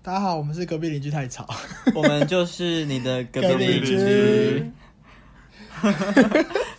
[0.00, 1.46] 大家好，我们是隔壁邻居太吵。
[1.94, 4.72] 我们就是你的隔壁邻邻居居。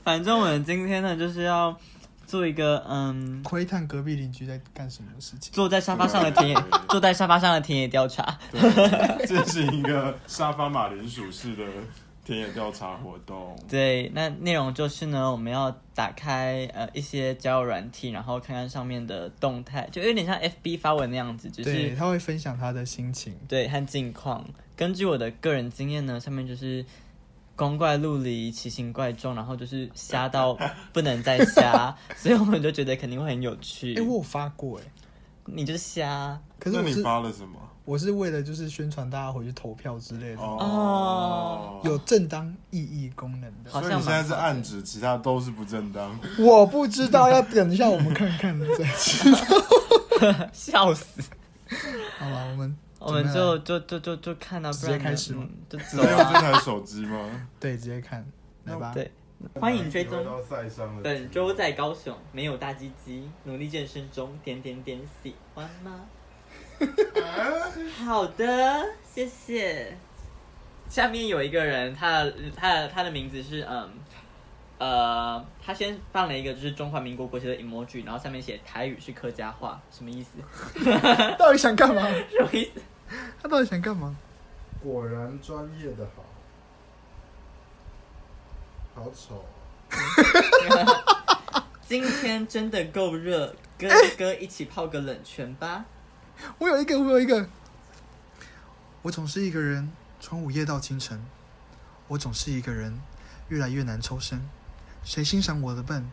[0.04, 1.78] 反正我们今天呢，就是要
[2.26, 5.52] 做一个嗯，窥探隔壁邻居在干什么事情。
[5.54, 6.56] 坐在沙发上的田野，
[6.90, 8.38] 坐在沙发上的田野调查。
[8.52, 11.64] 对，这是一个沙发马铃薯式的
[12.30, 13.58] 田野调查活动。
[13.68, 23.36] 对，那内容就是呢，我们要打开呃一些交友软体，然后看看上面的动态，就有点像 FB 发文那样子，只对，是他会分享他的心情。
[23.48, 24.46] 对和近况。
[24.76, 26.86] 根据我的个人经验呢，上面就是
[27.56, 30.56] 光怪陆离、奇形怪状，然后就是瞎到
[30.94, 33.96] 不能再瞎， 所以我们就觉得肯定会很有趣。
[33.96, 34.84] 哎、我有发过哎，
[35.46, 37.60] 你就是瞎可是我是发了什么？
[37.90, 43.72] 我是为了就是宣传大家回去投票之类的，哦有正当意义功能的。
[43.72, 46.20] 好像所以你现在是暗指其他都是不正当。
[46.38, 50.50] 我不知道，要等一下我们看看再知道。
[50.54, 51.24] 笑死。
[52.20, 56.42] 好了，我们我们就就就就就看到，直不然呢接开始吗嗯就只走能用这啊。
[56.42, 57.28] 台手机吗？
[57.60, 58.24] 对直接看
[58.66, 58.92] 来吧。
[58.94, 59.12] 对，
[59.60, 60.24] 欢迎追踪。
[61.02, 66.02] 本周在高雄没有大鸡鸡，努力健身中，点点点喜欢吗？
[68.06, 69.98] 好的，谢谢。
[70.88, 73.90] 下面有一个人，他的他的他的名字是嗯
[74.80, 80.40] 呃，他先放了一个就是中华民国国旗的 emoji，然后上面写台语是客家话，什么意思？
[81.38, 82.02] 到底想干嘛？
[82.32, 82.82] 什么意思？
[83.42, 84.16] 他到底想干嘛？
[84.82, 86.24] 果然专业的好，
[89.04, 89.46] 好丑。
[91.86, 95.86] 今天真的够热，跟哥一起泡个冷泉吧。
[96.58, 97.48] 我有一个，我有一个。
[99.02, 101.24] 我总是一个人，从午夜到清晨。
[102.08, 103.00] 我总是一个人，
[103.50, 104.42] 越来越难抽身。
[105.04, 106.10] 谁欣赏我的笨？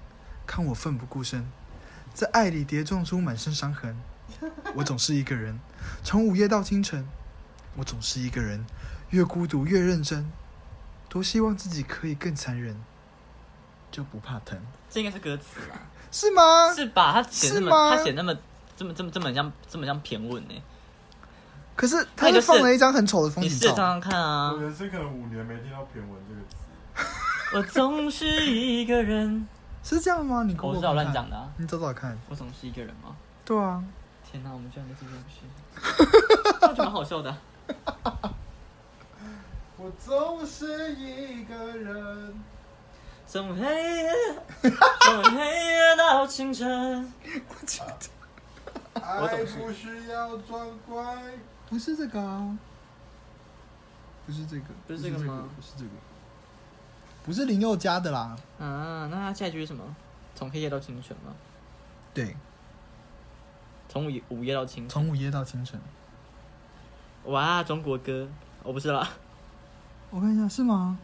[0.47, 1.51] 看我奋不顾身，
[2.15, 3.97] 在爱里跌撞出满身伤痕。
[4.75, 5.59] 我总是一个人，
[6.05, 7.09] 从午夜到清晨。
[7.77, 8.65] 我总是一个人，
[9.11, 10.31] 越孤独越认真。
[11.09, 12.77] 多希望自己可以更残忍，
[13.91, 14.59] 就不怕疼，
[14.91, 15.81] 这应该是歌词吧？
[16.11, 16.75] 是吗？
[16.75, 17.13] 是吧？
[17.15, 18.35] 他写那么，他写那么
[18.77, 20.55] 这么这么这么像这么像骈文呢？
[21.75, 23.69] 可是他就是放了一张很丑的风你景照。
[23.71, 24.59] 试着看啊我！
[24.59, 26.57] 人生可能五年没听到骈文这个词。
[27.55, 29.47] 我总是一个人，
[29.83, 30.43] 是这样吗？
[30.45, 31.49] 你给我知道看看乱讲的啊。
[31.59, 32.19] 你找找看。
[32.29, 33.15] 我总是一个人吗？
[33.45, 33.85] 对啊，
[34.25, 35.43] 天哪，我们居然在这件事，
[36.63, 37.31] 我觉得蛮好笑的
[37.85, 38.35] 啊。
[39.77, 42.35] 我总是一个人。
[43.27, 44.11] 从黑夜，
[44.63, 47.13] 从黑夜到清晨。
[47.49, 47.55] 我
[49.07, 51.17] 总是爱不需要装乖。
[51.69, 52.59] 不是这个啊，
[54.27, 55.91] 不是这个，不是这个吗不是这个，
[57.25, 58.37] 不是林宥嘉的啦。
[58.59, 59.83] 啊，那他下一句是什么？
[60.35, 61.33] 从黑夜到清晨吗？
[62.13, 62.37] 对，
[63.89, 64.89] 从午午夜到清晨。
[64.89, 65.81] 从午夜到清晨。
[67.25, 68.29] 哇，中国歌，
[68.63, 69.09] 我不是啦。
[70.11, 70.99] 我看一下，是吗？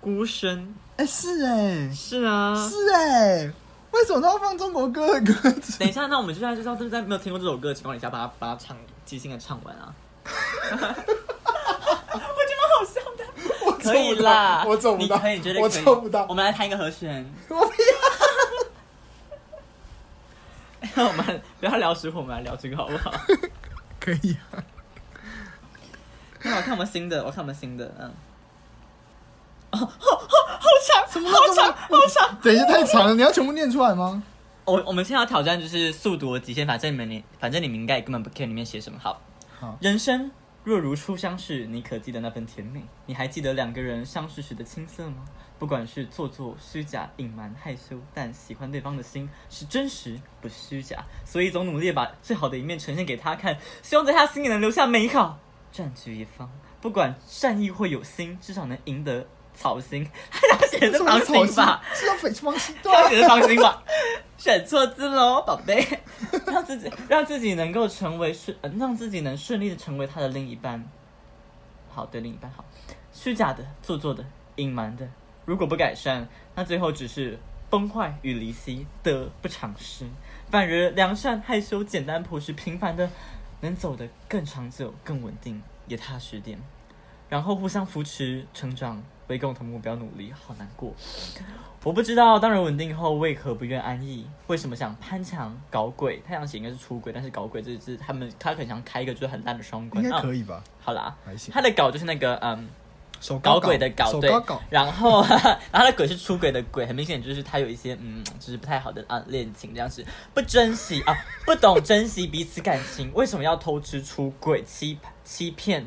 [0.00, 2.54] 孤身哎、是哎、是啊。
[2.68, 3.52] 是哎、
[3.92, 5.78] 为什么他要放中国歌的歌词？
[5.78, 9.94] 等一下，那我们现在就是要就是在没有听过这首歌的情况底下，把它把它唱即兴的唱完啊。
[10.24, 10.30] 我
[10.70, 10.86] 觉
[12.56, 13.24] 得好笑的。
[13.66, 15.84] 我可以啦，我做不到，你可以，你绝对我可以。
[15.84, 16.34] 做不到我。
[16.34, 17.24] 们来弹一个和弦。
[17.48, 17.72] 我不
[20.96, 23.12] 要， 我们不要聊食谱，我们来聊这个好不好？
[24.00, 24.64] 可以啊。
[26.42, 28.12] 那我看我们新的，我看我们新的，嗯。
[29.72, 32.38] 哦，好好好长，什么好长，好长。
[32.42, 34.22] 等一下太长了，你要全部念出来吗？
[34.64, 38.98] 我我们现在要挑战就是速读的极限，反正你们你反正你们应该也根本不 care 里面写什么。
[39.02, 39.20] 好，
[39.58, 40.30] 好，人生
[40.62, 42.82] 若如初相识，你可记得那份甜美？
[43.06, 45.24] 你还记得两个人相识时的青涩吗？
[45.58, 55.38] 不管是做作、虚假、隐瞒、害羞，但喜欢对方的心是真实，不是虚假，所以总努力地把最好的一面呈现给他看，希望在他心里能留下美好，
[55.72, 56.50] 占据一方。
[56.80, 60.08] 不管善意或有心，至少能赢得草心。
[60.30, 61.82] 他要写的是芳心吧？
[61.94, 63.82] 是要匪芳心，对啊他写的是芳心吧？
[64.36, 65.86] 选错字喽，宝贝。
[66.46, 70.82] 让自己让自己能够成为顺、呃，让自己能顺利的成为他的另一半。
[71.90, 72.64] 好，对另一半好。
[73.12, 74.24] 虚假的、做作的、
[74.56, 75.06] 隐瞒的，
[75.44, 77.38] 如果不改善，那最后只是
[77.68, 80.06] 崩坏与离析，得不偿失。
[80.50, 83.10] 反而良善、害羞、简单、朴实、平凡的，
[83.60, 86.58] 能走得更长久、更稳定，也踏实点。
[87.28, 90.32] 然后互相扶持、成长，为共同目标努力。
[90.32, 90.94] 好难过。
[91.84, 94.26] 我不知道，当人稳定后为何不愿安逸？
[94.46, 96.22] 为什么想攀墙搞鬼？
[96.26, 100.02] 太阳写应该是出轨，但是搞鬼这是他们他可能想开一个就是很烂的双关。
[100.04, 100.62] 应该啊可以吧？
[100.80, 101.16] 好啦。
[101.50, 102.68] 他的搞就是那个嗯，
[103.20, 104.30] 手搞搞鬼的搞，对
[104.70, 115.84] 然后 然后他的鬼是出轨的鬼，很明显就是他有一些嗯，就是不太好的啊恋情这样子，不珍惜啊，不懂珍惜彼此感情，为什么要偷吃出轨、欺欺骗、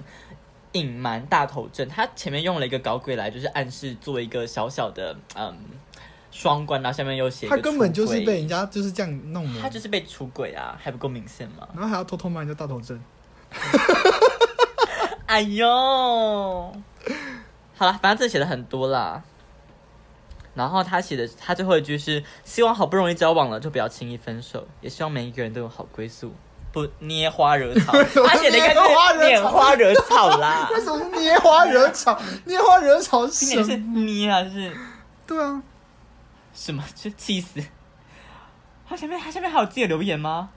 [0.76, 1.88] 隐瞒大头症？
[1.88, 5.58] 他前面用了一个搞鬼来，就是暗示做一个小小的嗯
[6.32, 11.68] 双关，然后下面又写他根本就是被人家就是这样弄的，他就是被出轨啊，还不够明显吗？
[11.74, 13.02] 然后还要偷偷骂人家大头症。
[15.26, 15.66] 哎呦，
[17.76, 19.24] 好了，反正这写的很多啦。
[20.54, 26.34] 然后他写的，他最后一句是希望好不容易交往了就不要轻易分手，也希望每一个人都有好归宿，
[26.76, 27.94] 不捏花惹草。
[27.94, 32.22] 他写的应该捏花是惹草拈花惹草啦， 为什么是捏花惹草？
[32.44, 33.78] 捏花惹草是？
[33.78, 34.76] 捏啊，是
[35.26, 35.64] 对啊，
[36.54, 36.84] 什么？
[36.94, 37.64] 就气死。
[38.88, 40.50] 他下面他下面还有自己的留言吗？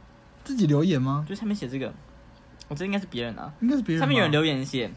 [0.43, 1.25] 自己留言吗？
[1.29, 1.95] 就下面写这个，
[2.67, 3.53] 我这应该是别人啊。
[3.61, 4.05] 应该是别人吧。
[4.05, 4.91] 下面有人留言写，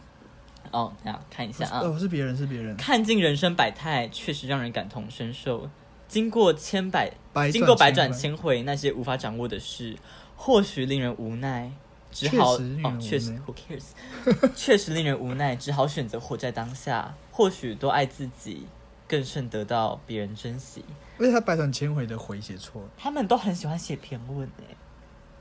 [0.72, 1.82] 哦，等一下看一下啊。
[1.84, 2.76] 哦，是别人，是别人。
[2.78, 5.70] 看尽人生百态，确实让人感同身受。
[6.08, 9.96] 经过千百，百经过百转千千回，那些无法掌握的事，
[10.44, 11.70] 或许令人无奈，
[12.12, 14.50] 只好哦确实，Who cares？
[14.58, 17.14] 确实令人无奈，只好选择活在当下。
[17.30, 18.66] 或许多爱自己，
[19.08, 20.84] 更胜得到别人珍惜。
[21.20, 24.76] 而且他百转千回的回写错了，他们都很喜欢写评论诶。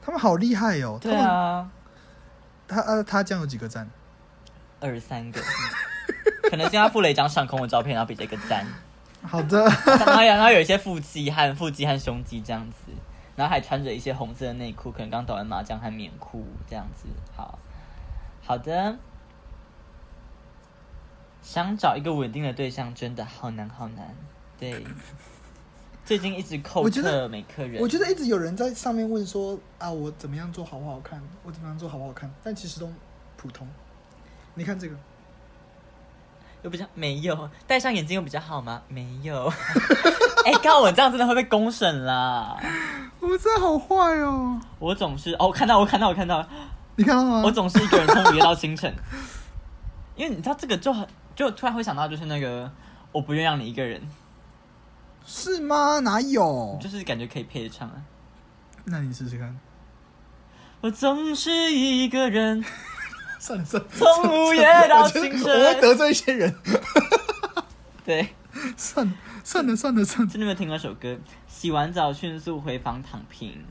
[0.03, 0.99] 他们好厉害哦。
[1.01, 1.71] 对，啊，
[2.69, 3.89] 他呃他这样有几个赞？
[4.81, 5.41] 二十三个，
[6.51, 8.67] 可能是他附了一张上空的照片，然后比这个赞。
[9.25, 9.65] 好的，
[10.07, 12.93] 然然后有一些腹肌和腹肌和胸肌这样子，
[13.41, 17.07] 然后还穿着一些红色的内裤，可能刚打完麻将和棉裤这样子。
[17.35, 17.59] 好，
[18.45, 18.99] 好的。
[21.41, 24.15] 想找一个稳定的对象真的好难好难，
[24.59, 24.85] 对。
[26.05, 31.19] 最近一直扣客没客人，我觉得一直有人在上面问说啊，我怎么样做好不好看？
[31.43, 32.31] 我怎么样做好不好看？
[32.45, 32.93] 但其实都
[33.39, 33.67] 普通。
[34.55, 34.95] 你看这个，
[36.61, 38.83] 又比较没有，戴上眼镜又比较好吗？
[38.89, 39.51] 没有。
[40.45, 42.59] 哎、告我这样真的会被公审啦！
[43.21, 44.61] 我真的好坏哦。
[44.79, 46.47] 我总是哦，我看到我看到我看到，
[46.97, 47.43] 你看到吗？
[47.47, 48.95] 我总是一个人从午夜到清晨，
[50.17, 51.07] 因为你知道这个就很
[51.37, 52.71] 就突然会想到就是那个
[53.13, 54.01] 我不愿让你一个人，
[55.27, 56.01] 是吗？
[56.01, 56.79] 哪有？
[56.81, 57.95] 就是感觉可以配着唱啊。
[58.85, 59.57] 那你试试看。
[60.81, 62.65] 我总是一个人，
[63.39, 65.81] 算了算了，从午夜到清晨我会晨。
[65.83, 66.57] 得罪一些人。
[68.03, 68.35] 对，
[68.77, 69.13] 算了
[69.45, 71.19] 算了算了算了，真的没有听过这首歌。
[71.47, 73.65] 洗完澡迅速回房躺平，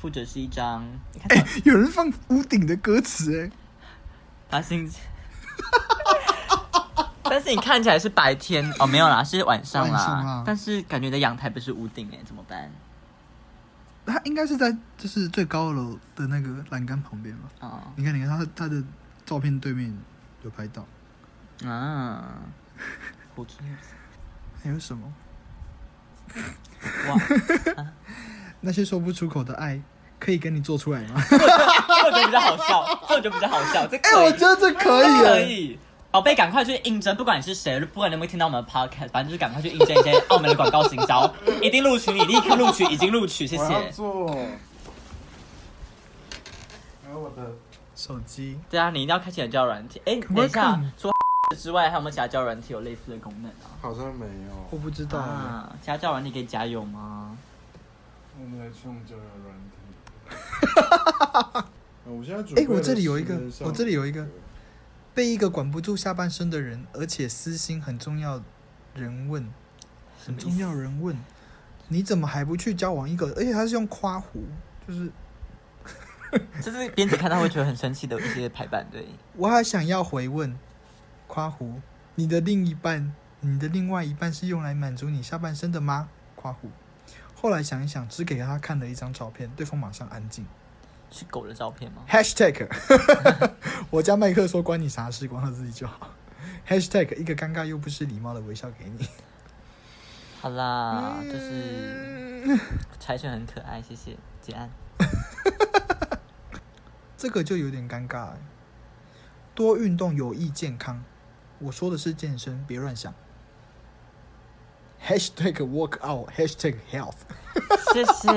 [0.00, 3.50] 附着是一张，你看哎、有人放屋顶的歌词哎，
[4.48, 5.00] 他心情。
[7.22, 10.42] 但是你看起来是白天哦，没有啦，是晚上啦。
[10.44, 12.70] 但是感觉你的阳台不是屋顶哎，怎么办？
[14.06, 17.48] 他应该是在就是最高楼的那个栏杆旁边吧？
[17.60, 18.82] 哦，你看你看他他的
[19.24, 19.96] 照片对面
[20.42, 20.84] 有拍到，
[21.70, 22.40] 啊
[23.36, 24.62] ，Who cares？
[24.62, 25.12] 还有什么？
[27.08, 27.86] 哇，
[28.60, 29.80] 那些说不出口的爱，
[30.18, 31.22] 可以跟你做出来吗？
[31.28, 35.78] 这我觉得比较好笑，这我觉得比较好笑，这哎、我觉得这可以耶，可以。
[36.12, 43.90] 宝贝，赶快去应征，不管你是谁，不管你有没有听到我们的 podcast，反正就是赶快去应征一些澳门的广告行销，一定录取你，立刻录取，已经录取，谢我要谢。
[43.92, 44.26] 做。
[47.04, 47.52] 还有我的
[47.94, 50.02] 手机对啊，你一定要开启你的交友软体。
[50.04, 51.14] 哎，等一下看，除了
[51.56, 53.74] 之外，还有没有其他交友软体有类似的功能啊？
[53.80, 57.36] 好像没有我，不知道耶，啊，其他交友软体可以加油吗？
[58.40, 59.76] 我们来用交友软体。
[62.06, 64.26] 呃 我现在准备哎我这里有一个我这里有一个
[65.12, 68.40] 被一个管不住下半身的人，而且私心很重要
[68.94, 69.46] 人问，
[70.24, 71.16] 很重要人问，
[71.88, 73.26] 你怎么还不去交往一个？
[73.36, 74.44] 而且他是用夸胡，
[74.86, 75.10] 就是
[76.62, 79.04] 这是编辑看到会觉得很生气的一些排版，对。
[79.34, 80.56] 我还想要回问，
[81.30, 81.80] 夸胡，
[82.16, 86.08] 你的另一半，你的另外一半是用来满足你下半身的吗？
[86.34, 86.68] 夸胡。
[87.36, 90.44] 后来想一想，只给他看了一张照片，对方马上安静。
[91.08, 92.66] 是狗的照片吗？Hashtag，
[93.90, 96.10] 我家麦克说关你啥事，管好自己就好。
[96.66, 99.08] Hashtag 一个尴尬又不失礼貌的微笑给你。
[100.40, 102.58] 好啦，就是嗯
[102.98, 104.68] 柴犬很可爱，谢谢结案。
[107.16, 108.36] 这个就有点尴尬欸。
[109.52, 111.02] 多运动有益健康，
[111.60, 113.12] 我说的是健身，别乱想。
[115.06, 117.14] Hashtag work out，Hashtag health。
[117.92, 118.30] 谢谢，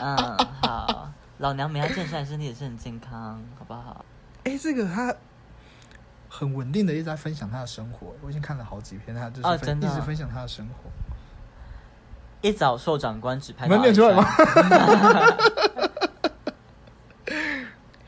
[0.00, 0.16] 嗯，
[0.62, 4.04] 好，老娘没要健身，身体也是很健康，好不好？
[4.44, 5.14] 哎、这个他
[6.28, 10.90] 很稳定的一直在分享他的生活，我已经看了好几篇，他就是、哦真的啊一直分享他的生活。
[12.40, 14.24] 一早受长官指派你们到念出来吗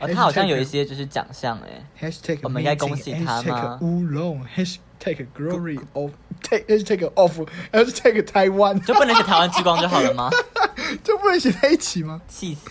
[0.05, 6.11] 哦，他好像有一些就是奖项哎，hashtag，我们应该恭喜他吗 hashtag 乌龙，hashtag glory of
[6.43, 7.41] hashtag of
[7.73, 10.31] hashtag 台湾，就不能写台湾之光就好了吗？
[11.03, 12.21] 就不能写在一起吗？
[12.29, 12.71] 气死！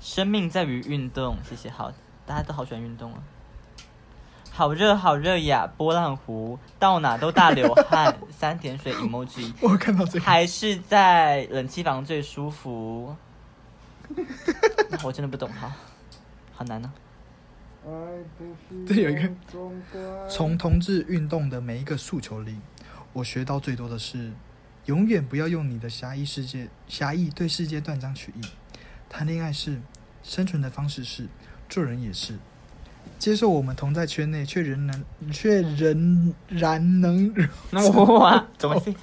[0.00, 1.68] 生命在于运动，谢谢。
[1.70, 1.92] 好，
[2.26, 3.18] 大家都好喜欢运动啊。
[4.50, 5.70] 好热好热呀！
[5.76, 13.14] 波浪湖到哪都大流汗， 三点水 emoji 我看到这个，还是在冷气房最舒服。
[15.04, 15.72] 我真的不懂，好
[16.52, 16.92] 好难呢。
[18.86, 19.30] 这有一个
[20.28, 22.58] 从同志运动的每一个诉求里，
[23.12, 24.32] 我学到最多的是，
[24.86, 28.40] 永远不要用你的狭义世界、狭义对世界断章取义。
[29.08, 29.80] 谈恋爱是，
[30.22, 31.28] 生存的方式是，
[31.68, 32.34] 做人也是。
[33.18, 37.32] 接受我们同在圈内，却仍能 却仍然能，
[38.18, 38.94] 哇，怎么是？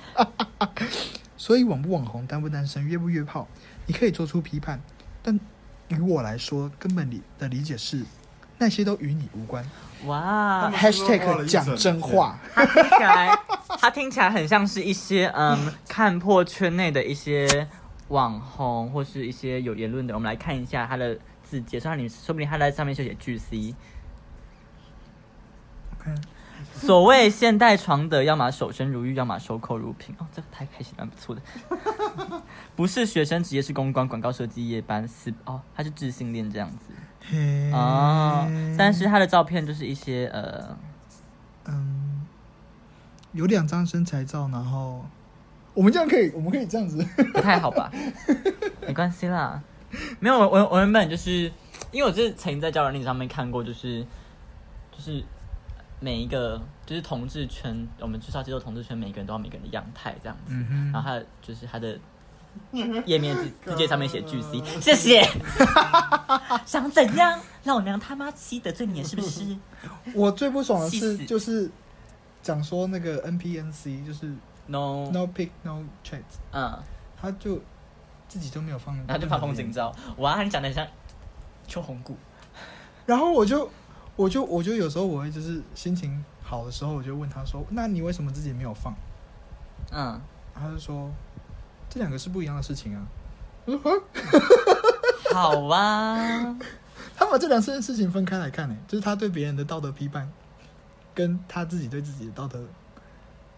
[1.38, 3.48] 所以网不网红，单不单身，约不约炮，
[3.88, 4.80] 你可以做出批判，
[5.26, 5.40] 但
[5.88, 8.06] 于我来说，根本理的理解是，
[8.60, 9.66] 那些都与你无关。
[10.06, 12.38] 哇，#hashtag 讲真话。
[12.54, 13.40] 它听起来，
[13.82, 17.68] 它听起来很像是一些嗯，看破圈内的一些
[18.10, 20.14] 网红或是一些有言论的。
[20.14, 23.74] 我们来看一下他的字节，说你说不定他在上面就写巨 C。
[25.98, 26.16] 看
[26.76, 30.14] 所谓现代床的，要么守身如玉，要么守口如瓶。
[30.20, 31.42] 哦，这个太开心，蛮不错的。
[32.76, 38.46] 不是学生，职业是公关、广告设计夜班四哦，他是智性恋这样子哦。
[38.78, 40.78] 但是他的照片就是一些呃，
[41.66, 42.26] 嗯，
[43.32, 45.06] 有两张身材照，然后
[45.74, 47.02] 我们这样可以，我们可以这样子。
[47.34, 47.90] 不太好吧？
[48.86, 49.64] 没关系啦，
[50.20, 51.52] 没有我我我原本就是
[51.92, 54.06] 因为我是曾经在交友链接上面看过，就是
[54.92, 55.24] 就是
[56.06, 60.54] 每一个就是同志圈，我们就是要接受同志圈，每个人都要每个人的样态这样子。
[60.54, 61.98] 嗯然后他的就是他的
[63.08, 65.28] 页面字字界上面写巨 C，谢谢。
[66.64, 67.40] 想怎样？
[67.64, 69.58] 老娘他妈气得罪你是不是？
[70.14, 71.72] 我最不爽的是，就是
[72.44, 74.32] 讲说那个 NPNC，就是
[74.68, 76.22] No，No Pick No Chat，
[76.52, 76.78] 嗯，
[77.20, 77.60] 他就
[78.28, 79.72] 自己都没有放，然后就发风景。
[79.72, 80.86] 照，哇，你讲的很像
[81.68, 82.16] 秋红谷。
[83.08, 83.68] 然后我就，
[84.16, 88.94] 我就，我就有时候我会就是心情好的时候，我就问他说：“那你为什么自己没有放
[89.92, 90.20] 嗯，？”
[90.56, 91.12] 他就说
[91.90, 93.06] ：“这两个是不一样的事情啊。
[93.66, 93.92] ”我说
[95.34, 96.58] ：“啊好啊，
[97.16, 100.32] 他把这两件事情分开来看呢，就是他对别人的道德批判，
[101.14, 102.64] 跟他自己对自己的道德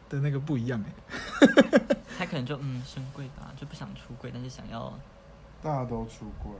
[0.09, 1.47] 的那个不一样哎。
[2.17, 4.91] 他可能就嗯深贵吧，就不想出柜，但是想要
[5.61, 6.51] 大家都出柜，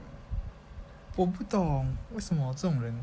[1.16, 2.94] 我不懂为什么这种人，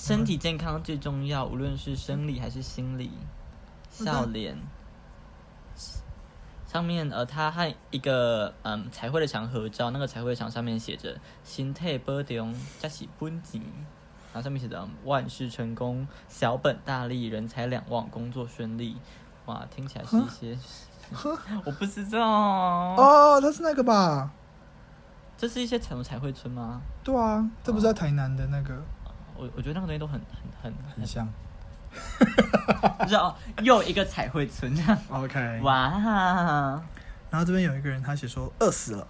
[0.00, 3.10] 身体健康最重要，无论是生理还是心理。
[3.90, 4.56] 笑脸
[6.66, 13.60] 上面呃，他和一个嗯彩绘的墙合照，那个彩绘墙上面写着“心态波动，加起本钱”，
[14.32, 18.96] 然后上面写着嗯“万事成功，小本大利，人财两旺，工作顺利”。
[19.44, 20.58] 哇，听起来是一些
[21.66, 24.30] 我不知道，哦，他是那个吧？
[25.36, 26.80] 这是一些彩虹彩绘村吗？
[27.04, 28.80] 对啊，这不是在台南的那个，
[29.40, 30.20] 我我觉得那个东西都很
[30.62, 31.26] 很很很像。
[31.26, 31.30] 很，
[33.02, 34.96] 就是哦，又一个彩绘村这样。
[35.08, 36.82] OK，哇，
[37.30, 39.06] 然后这边有一个人，他写说饿死了，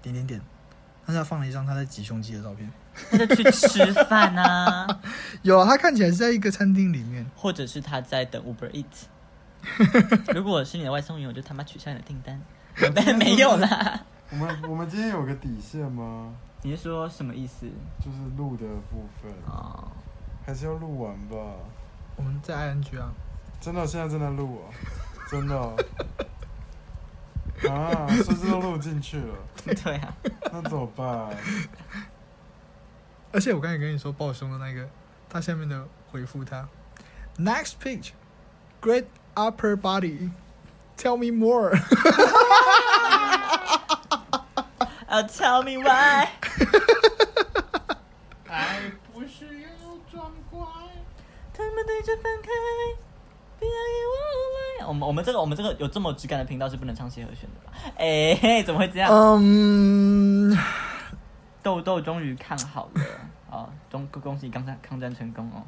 [0.00, 0.40] 点点点，
[1.04, 2.70] 但是他放了一张他在挤胸肌的照片。
[3.10, 4.86] 他就去吃饭啊，
[5.42, 7.26] 有啊，他看起来是在一个餐厅里面。
[7.34, 8.84] 或者是他在等 Uber Eat。
[10.34, 12.40] 如果我是你的外送员，我就他妈取消你的订单。
[12.94, 14.00] 但没有啦。
[14.30, 16.34] 我们我们今天有个底线吗？
[16.62, 17.66] 你是说什么意思？
[17.98, 19.88] 就是录的部分，啊，
[20.46, 21.36] 还是要录完吧？
[22.16, 23.12] 我们在 ING 啊，
[23.60, 24.70] 真的，现在正在录啊，
[25.30, 25.56] 真的。
[27.68, 30.14] 啊，甚至都录进去了， 对啊，
[30.52, 31.36] 那怎么办？
[33.32, 34.88] 而且我刚才跟你说抱胸的那个，
[35.28, 36.68] 他下面的回复他
[37.38, 38.10] ，Next page,
[38.80, 40.30] great upper body,
[40.96, 41.72] tell me more。
[45.12, 46.26] Uh, tell me why。
[48.48, 48.80] 爱
[49.12, 49.68] 不是要
[50.10, 50.58] 装乖。
[51.52, 52.48] 他们对着分开，
[53.58, 54.14] 不要以我
[54.80, 54.86] 来。
[54.88, 57.74] 我们我们这个我们这个有这么质感的频道是不能唱协和弦的吧？
[57.98, 59.10] 哎、怎么会这样？
[59.12, 60.56] 嗯，
[61.62, 63.02] 豆豆终于看好了
[63.50, 63.68] 啊！
[63.90, 65.62] 恭恭喜刚才抗战成功哦！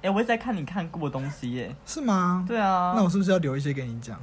[0.00, 1.76] 哎、我一直在看你看过的东西耶。
[1.84, 2.46] 是吗？
[2.48, 4.18] 对啊，那我是不是要留一些给你讲？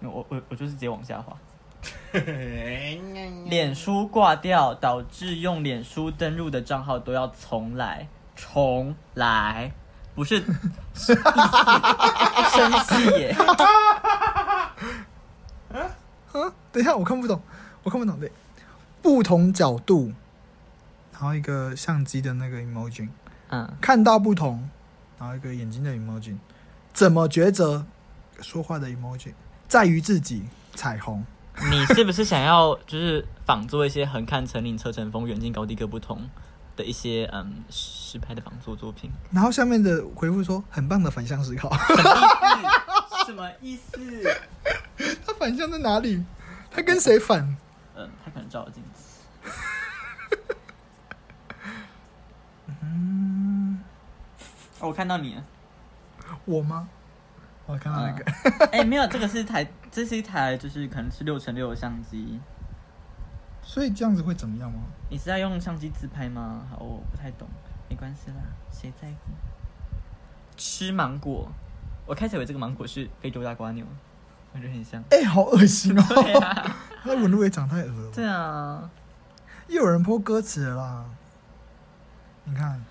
[0.00, 1.36] 我我我就是直接往下滑。
[3.48, 9.72] 脸书挂掉，导致用脸书登录的账号都要重来，重来，
[10.14, 10.40] 不是
[10.94, 11.12] 生
[12.88, 13.36] 气耶。
[15.74, 15.90] 啊，
[16.72, 17.40] 等一下，我看不懂。
[17.82, 18.32] 我看不懂对，
[19.02, 20.12] 不同角度，
[21.12, 23.08] 然后一个相机的那个 emoji，
[23.48, 24.68] 嗯，看到不同，
[25.18, 26.36] 然后一个眼睛的 emoji，
[26.92, 27.84] 怎么抉择？
[28.40, 29.32] 说话的 emoji，
[29.68, 31.24] 在于自己，彩虹。
[31.70, 36.18] 你是不是想要就是仿做一些横看成岭侧成峰，远近高低各不同
[36.76, 39.10] 的一些嗯实拍的仿作作品？
[39.30, 41.72] 然后下面的回复说很棒的反向思考，
[43.26, 43.98] 什么意思？
[45.26, 46.22] 他反向在哪里？
[46.70, 47.56] 他跟谁反？
[47.96, 49.22] 嗯，他可能照了镜子。
[52.82, 53.80] 嗯，
[54.80, 55.44] 哦，我看到你了。
[56.44, 56.88] 我吗？
[57.66, 58.24] 我看到那个，
[58.72, 62.38] 哎、没有，这个是一台，这是一台，就是可能是六乘六的相机。
[63.62, 64.80] 所以这样子会怎么样吗？
[65.08, 66.66] 你是在用相机自拍吗？
[66.70, 67.48] 好，我不太懂，
[67.88, 68.36] 没关系啦，
[68.70, 69.32] 谁在乎？
[70.56, 71.50] 吃芒果，
[72.04, 73.86] 我开始以为这个芒果是非洲大瓜牛，
[74.52, 75.02] 我觉得很像。
[75.10, 76.04] 哎、好恶心哦！
[76.22, 78.12] 对啊，他的纹路也长太恶了吧。
[78.14, 78.90] 对啊，
[79.68, 81.06] 又有人播歌词了啦。
[82.44, 82.84] 你看，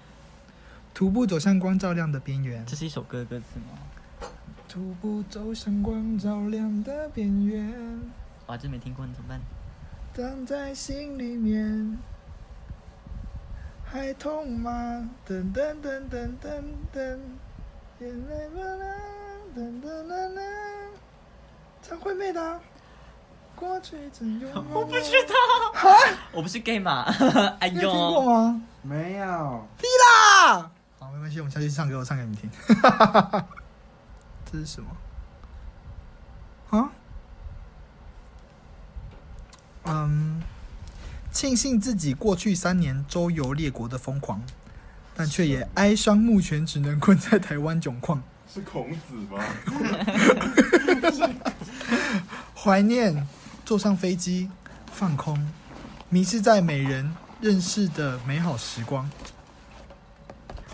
[0.95, 3.77] 徒步走向光照亮的边缘，这是一首歌的歌词吗？
[4.73, 8.01] 徒步走向光照亮的边缘，
[8.47, 9.39] 哇，这没听过，你怎么办？
[10.15, 11.95] 藏在心里面，
[13.85, 15.07] 还痛吗？
[15.27, 17.19] 噔噔噔噔噔噔，
[17.99, 18.95] 眼泪吧啦，
[19.55, 20.41] 噔噔啦啦，
[21.79, 22.59] 张惠妹的。
[23.55, 25.35] 过去怎有我不知道，
[26.33, 27.03] 我不是 gay 嘛？
[27.61, 28.61] 哎你有听过呦，吗？
[28.81, 30.71] 没有，啦！
[30.97, 32.49] 好，没关系，我们下去唱歌，我唱给你们听。
[34.53, 34.89] 这是什么？
[36.77, 36.91] 啊？
[39.85, 40.43] 嗯，
[41.31, 44.39] 庆幸自己过去三年周游列国的疯狂，
[45.15, 49.43] 但却也哀伤目前只能困在台湾窘况，是孔子吗？
[52.55, 53.27] 怀念
[53.65, 54.51] 坐上飞机
[54.91, 55.51] 放空，
[56.09, 59.09] 迷失在美人认识的美好时光。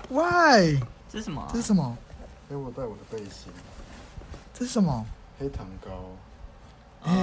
[0.09, 0.81] Why？
[1.09, 1.47] 这是什么啊？
[1.53, 1.97] 这是什么？
[2.49, 3.51] 给我带我的背心，
[4.59, 5.05] 这是什么？
[5.39, 5.89] 黑糖糕。
[7.01, 7.13] 哎、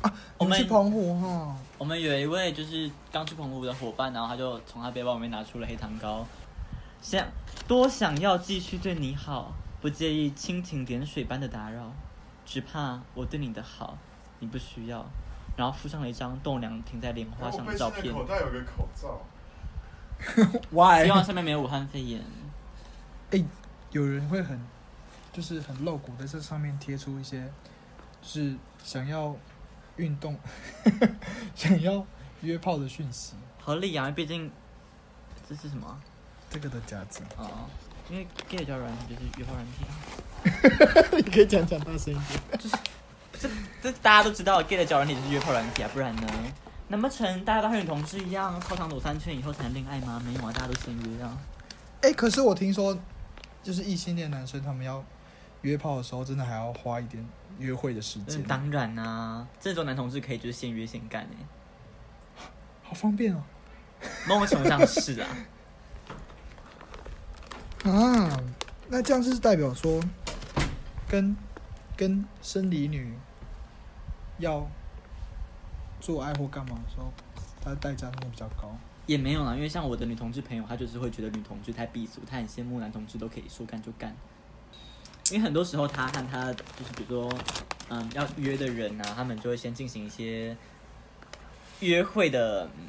[0.00, 6.24] 啊，我们去澎湖哈，我们有一位就是刚去澎湖的伙伴，然后他就从他背包里面拿出了黑糖糕，
[7.02, 7.26] 想
[7.68, 9.52] 多想要继续对你好，
[9.82, 11.92] 不介意蜻蜓点水般的打扰，
[12.46, 13.98] 只怕我对你的好
[14.38, 15.04] 你不需要。
[15.54, 19.20] 然后附上了一张栋梁停在莲花上的照片，口袋有个口罩，
[20.72, 21.04] Why？
[21.04, 22.24] 希望上面没有武汉肺炎。
[23.32, 23.44] 哎、
[23.90, 24.58] 有人会很，
[25.32, 27.42] 就是很露骨的在上面贴出一些，
[28.20, 29.34] 就是想要
[29.96, 30.38] 运动、
[31.54, 32.04] 想要
[32.42, 33.34] 约炮的讯息。
[33.60, 34.50] 合理啊，毕竟
[35.48, 36.00] 这是什么啊？
[36.50, 37.68] 这个的价值，哦
[38.10, 39.90] 因为 gay 的交友软体就是约炮软体啊。
[41.16, 42.58] 你可以讲讲大声一点。
[42.58, 42.76] 就是
[43.38, 43.48] 这
[43.80, 46.26] 这大家都知道，gay 的交体就是约炮软体啊，不然呢？
[46.88, 50.20] 难不成大家都和女同志一样，操场走三圈以后才能恋爱吗？
[50.26, 51.38] 没有啊，大家都先约啊。
[52.02, 52.98] 哎、可是我听说，
[53.62, 55.02] 就是异性恋男生他们要
[55.62, 57.26] 约炮的时候，真的还要花一点
[57.58, 62.46] 约会的时间嗯，，当然啊，这种男同志可以就是先约先干哎、
[62.82, 63.42] 好方便哦。
[64.28, 65.28] 某种程度上是啊。
[67.90, 68.40] 啊，
[68.88, 70.02] 那这样是代表说，
[71.08, 71.36] 跟
[71.96, 73.16] 跟生理女
[74.38, 74.68] 要
[76.00, 77.12] 做爱或干嘛的时候，
[77.62, 78.76] 它的代价会比较高。
[79.06, 84.14] 也没有啦，因为像我的女同志朋友，她就是会觉得女同志太避俗，她很羡慕男同志都可以说干就干。
[85.32, 87.38] 因为很多时候，他和他就是比如说，
[87.88, 90.54] 嗯，要约的人啊，他们就会先进行一些
[91.80, 92.86] 约会的嗯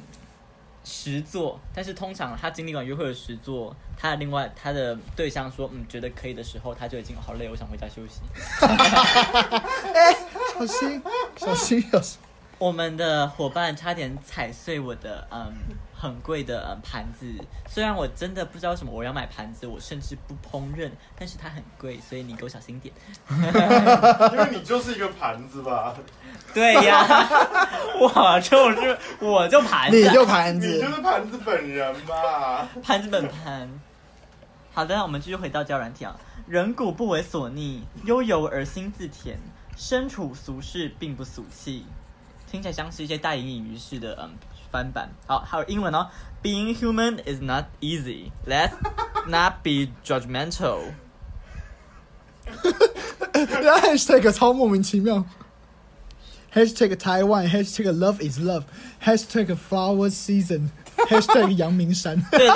[0.84, 8.20] 实作，但是通常他经历完约会的实作，他的另外他的对象说嗯觉得可以的时候，他就已经好累，我想回家休息。
[10.54, 11.02] 小心，
[11.36, 12.18] 小心，小心！
[12.58, 15.52] 我们的伙伴差点踩碎我的嗯
[16.04, 17.26] 很贵的嗯盘子，
[17.66, 22.94] 虽然我真的不知道什么我要买盘子，我甚至不烹饪，但是它很贵，所以你给我小心点。
[24.32, 25.94] 因为你就是一个盘子吧，
[26.52, 27.06] 对呀，
[27.98, 32.68] 我就是我就盘子，你就盘子你就，是盘子本人吧。
[32.82, 33.70] 盘子本盘。
[34.74, 36.14] 好的，我们继续回到交友软体啊。
[36.46, 39.38] 人骨不为所逆，悠游而心自甜，
[39.76, 41.86] 身处俗世并不俗气，
[42.46, 44.30] 听起来像是一些大隐隐于世的嗯
[44.74, 45.08] 翻版。
[45.28, 46.08] 好，还有英文哦。
[46.42, 48.32] Being human is not easy.
[48.44, 48.72] Let's
[49.28, 50.80] not be judgmental.
[53.62, 55.24] 然后 hashtag 超莫名其妙。
[56.52, 58.64] Hashtag Taiwan, Hashtag Love is Love,
[59.00, 60.70] Hashtag Flower Season,
[61.08, 62.20] Hashtag 阳明山。
[62.32, 62.54] 对的，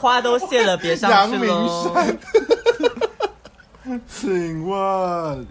[0.00, 1.92] 花都谢了，别上去阳明喽。
[3.84, 5.46] 山请问，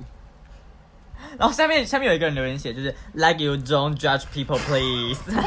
[1.38, 5.20] 然后下面下面有一个人留言写，就是 Like you don't judge people, please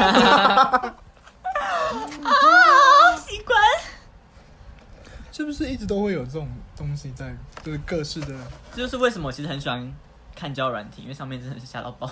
[2.25, 3.57] 啊，习惯。
[5.31, 8.35] 是不是一直都会有这种东西在，就是各式的？
[8.73, 9.93] 这就是为什么我其实很喜欢
[10.35, 12.11] 看交友软体，因为上面真的是吓到爆，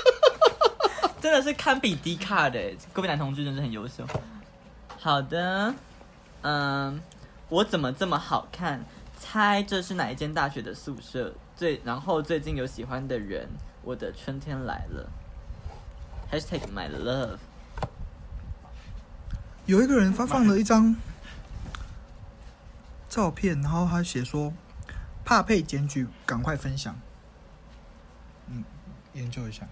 [1.20, 2.58] 真的是堪比 D 卡的，
[2.92, 4.06] 各位男同志真的是很优秀。
[4.98, 5.74] 好的，
[6.42, 7.00] 嗯，
[7.48, 8.84] 我怎么这么好看？
[9.18, 11.32] 猜这是哪一间大学的宿舍？
[11.56, 13.48] 最然后最近有喜欢的人，
[13.82, 15.10] 我的春天来了。
[16.30, 17.38] Hashtag my love。
[19.64, 20.94] 有一个人发放了一张
[23.08, 24.52] 照片，然后他写说
[25.24, 26.94] 怕被检举，赶快分享。
[28.48, 28.62] 嗯，
[29.14, 29.66] 研究一下。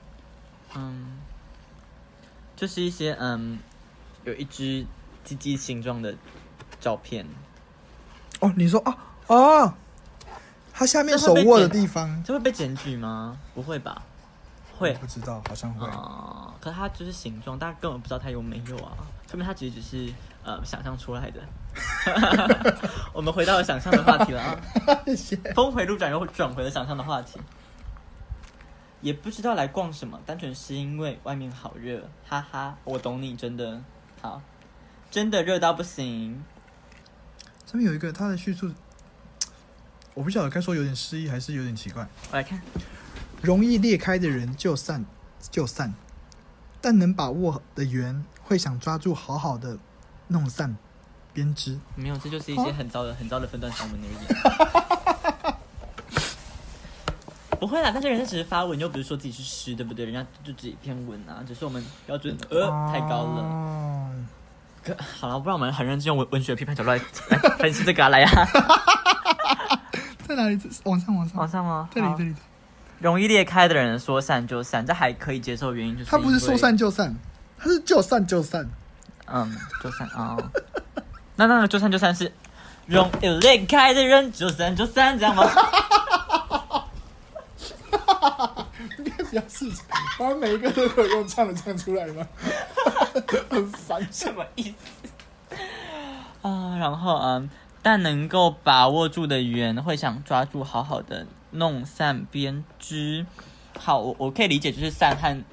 [0.75, 1.19] 嗯，
[2.57, 3.59] 就是一些嗯，
[4.25, 4.87] 有一只
[5.23, 6.17] 鸡鸡形状的
[6.81, 7.27] 照片，
[8.41, 9.75] 哦，你说哦哦，
[10.77, 13.39] 他下面手握的地方，这会被检举吗？
[13.55, 14.03] 不会吧？
[14.77, 15.87] 会不知道，好像会。
[15.87, 18.93] 啊、可是它就是形状，大家根本不知道它有没有啊，
[19.31, 21.41] 说明它其实只是呃想象出来的。
[23.15, 24.59] 我们回到了想象的话题了啊。
[25.55, 27.41] 峰回路转又转回了想象的话题。
[29.01, 33.81] 也不知道来逛什么，单纯是因为外面好热，哈哈，我懂你，真的
[34.21, 34.43] 好，
[35.11, 36.43] 真的热到不行。
[37.67, 38.73] 这边有一个他的叙述，
[40.15, 42.07] 我不晓得该说有点诗意还是有点奇怪。
[42.31, 42.61] 我来看，
[43.43, 45.05] 容易裂开的人就散
[45.51, 45.93] 就散，
[46.81, 49.77] 但能把握的圆会想抓住好好的
[50.29, 50.77] 弄散
[51.33, 51.79] 编织。
[51.97, 54.17] 没有，这就是一些很糟的、很糟的分段长文而已。
[57.59, 60.05] 不会啦，但是人家只是发文，又不是说自己是诗，对不对？
[60.05, 64.15] 人家就只一篇文啊，只是我们标准呃太高了。
[65.19, 66.97] 好了，不然我们很认真用文文学批判角度来
[67.31, 68.29] 来分析这个啊，来呀、
[70.35, 70.61] 在哪里？
[70.85, 71.89] 往上，往上，往上吗？
[71.95, 72.35] 这里，这里。
[73.01, 77.15] 容易裂开的人说散就散，这还可以接受，原因就是因他不是说散就散，
[77.59, 78.69] 他是就散就散。
[79.27, 80.37] 嗯，就散 啊。
[81.37, 82.33] 那那个就散就散是
[82.87, 85.45] 容易裂开的人就散就散，这样吗？
[88.99, 89.83] 应该比较试着
[90.19, 92.27] 把每一个都可以用唱的唱出来吗？
[93.51, 94.07] 很烦。
[94.11, 95.57] 什么意思？
[96.43, 97.51] 啊，然后嗯，
[97.85, 103.27] 但能够把握住的圆，会想抓住，好好的弄散编织。
[103.79, 105.45] 好，我我可以理解，就是散和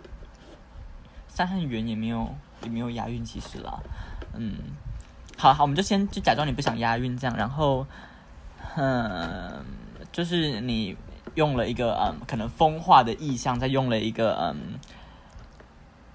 [1.28, 3.82] 散和圆也没有也没有押韵，其实啦，
[4.34, 4.56] 嗯，
[5.38, 7.86] 好好，我们就先就假装你不想押韵这样，然后，
[8.78, 9.66] 嗯，
[10.14, 10.96] 就是你
[11.36, 14.80] 用了一个嗯，可能风化的意象，再用了一个嗯。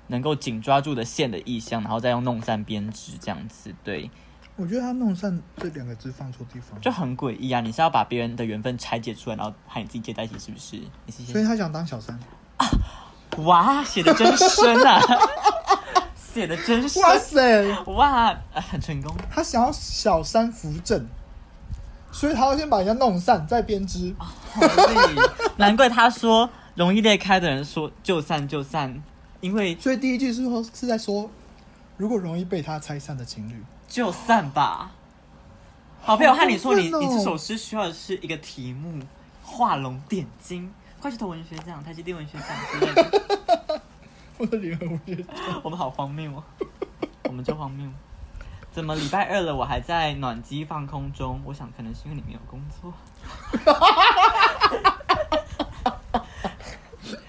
[0.09, 4.09] 能够紧抓住的线的意象，然后再用弄散编织这样子，对，
[4.57, 7.61] 我觉得他弄散这两个字放错地方，就很诡异啊！
[7.61, 10.77] 你是要把别人的缘分拆解出来，然后和你自己接在一起，是不是？
[11.05, 12.19] 你是所以他想当小三。
[13.45, 14.99] 哇，写的真深啊，
[16.17, 19.15] 写的真深，哇塞，哇、呃很成功。
[19.31, 21.07] 他想要小三扶正，
[22.11, 24.15] 所以他要先把人家弄散，再编织。
[25.59, 29.03] 难怪他说容易裂开的人说就散就散，
[29.43, 31.31] 因为所以第一句是说是在说，
[31.99, 34.93] 如果容易被他拆散的情侣，就散吧。
[36.03, 39.03] 好朋友和你说你，你这首诗需要的是一个题目，
[39.43, 43.83] 画龙点睛，快去投文学奖、台积电文学奖之类的。
[44.39, 45.25] 或者联合文学
[45.63, 46.45] 我们好荒谬哦，
[47.25, 47.91] 我们就荒谬。
[48.71, 51.41] 怎么礼拜二了，我还在暖机放空中？
[51.45, 52.93] 我想可能是因为你没有工作。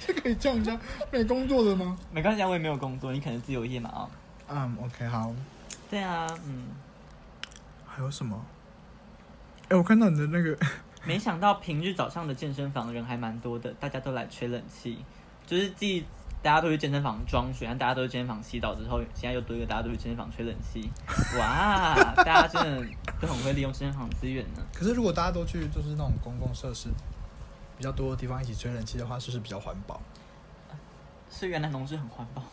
[0.06, 0.78] 这可以叫人家
[1.10, 1.98] 没工作的吗？
[2.12, 4.10] 没关系，啊，我也没有工作，你可能自由业嘛啊、
[4.50, 5.34] 嗯，OK，好。
[5.90, 6.66] 对啊，嗯，
[7.86, 8.46] 还有什么？
[9.70, 10.58] 哎、我看到你的那个，
[11.06, 15.04] 没想到平日早上的健身房人还蛮多的，大家都来吹冷气，
[15.46, 16.06] 就是继
[16.44, 20.90] 大家都去健身房装水，然后大家都去健身房洗澡之后，现在又多一个大家都去健身房吹冷气，
[21.40, 22.88] 哇，大家真的
[23.22, 24.62] 都很会利用健身房资源呢。
[24.74, 26.90] 可是如果大家都去就是那种公共设施
[27.78, 30.00] 比较多的地方一起吹冷气的话，是不是比较环保？
[31.30, 32.48] 是原来农事很环保吗？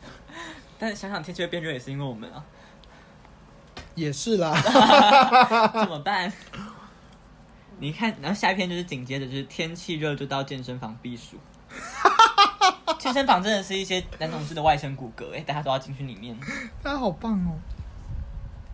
[0.78, 2.44] 但是想想天气会变热也是因为我们啊，
[3.96, 4.54] 也是啦。
[5.74, 6.32] 怎么办？
[7.80, 11.36] 你看，然后下一篇就是紧接着就是天气热就到健身房避暑。
[12.98, 16.36] 健身房真的是一些男同志的外生骨骼，哎，大家都要进去里面。
[16.82, 17.58] 大家好棒哦！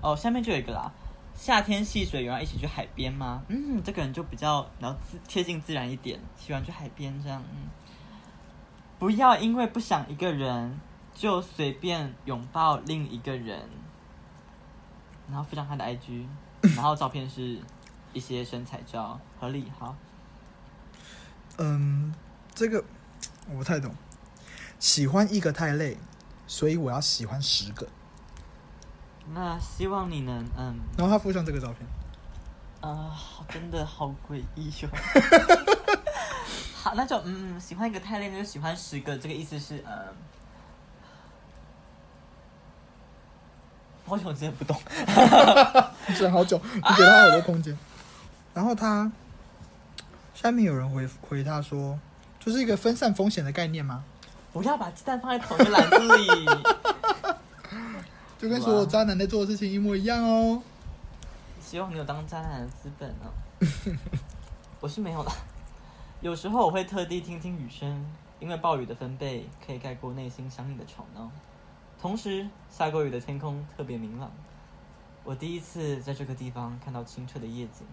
[0.01, 0.91] 哦，下面就有一个啦，
[1.35, 3.43] 夏天戏水，有人一起去海边吗？
[3.49, 7.43] 嗯，这个人就比较然后自贴近自然一点，喜欢去海边这样。
[7.53, 7.69] 嗯，
[8.99, 10.81] 不要因为不想一个人
[11.15, 13.69] 就随便拥抱另一个人，
[15.29, 16.27] 然后附上他的 IG，
[16.77, 17.59] 然后照片是
[18.13, 19.95] 一些身材照，合理好。
[21.59, 22.15] 嗯，
[22.55, 22.83] 这个
[23.49, 23.95] 我不太懂。
[24.79, 25.97] 喜欢一个太累，
[26.47, 27.87] 所以我要喜欢十个。
[29.33, 31.87] 那希望你能嗯然后他附上这个照片，
[32.81, 34.89] 啊、好真的好诡异哟。
[36.75, 39.17] 好，那就嗯喜欢一个太累，那就喜欢十个。
[39.17, 39.93] 这个意思是嗯。
[39.95, 40.42] 抱
[44.07, 44.77] 歉，我真的不懂。
[46.15, 47.77] 是好久，你给他好多空间。
[48.55, 49.11] 然后他
[50.35, 51.99] 下面有人回回他说，
[52.39, 54.05] 就是一个分散风险的概念吗？
[54.53, 56.49] 不要把鸡蛋放在同一个篮子里。
[58.39, 60.61] 就跟所有渣男在做的事情一模一样哦。
[61.65, 63.31] 希望你有当渣男的资本哦。
[64.81, 65.33] 我是没有啦，
[66.21, 68.05] 有时候我会特地听听雨声，
[68.41, 71.31] 因为暴雨的分贝可以盖过内心想你的吵闹。
[72.03, 74.29] 同时，下过雨的天空特别明朗。
[75.23, 77.87] 我第一次在这个地方看到清澈的夜景，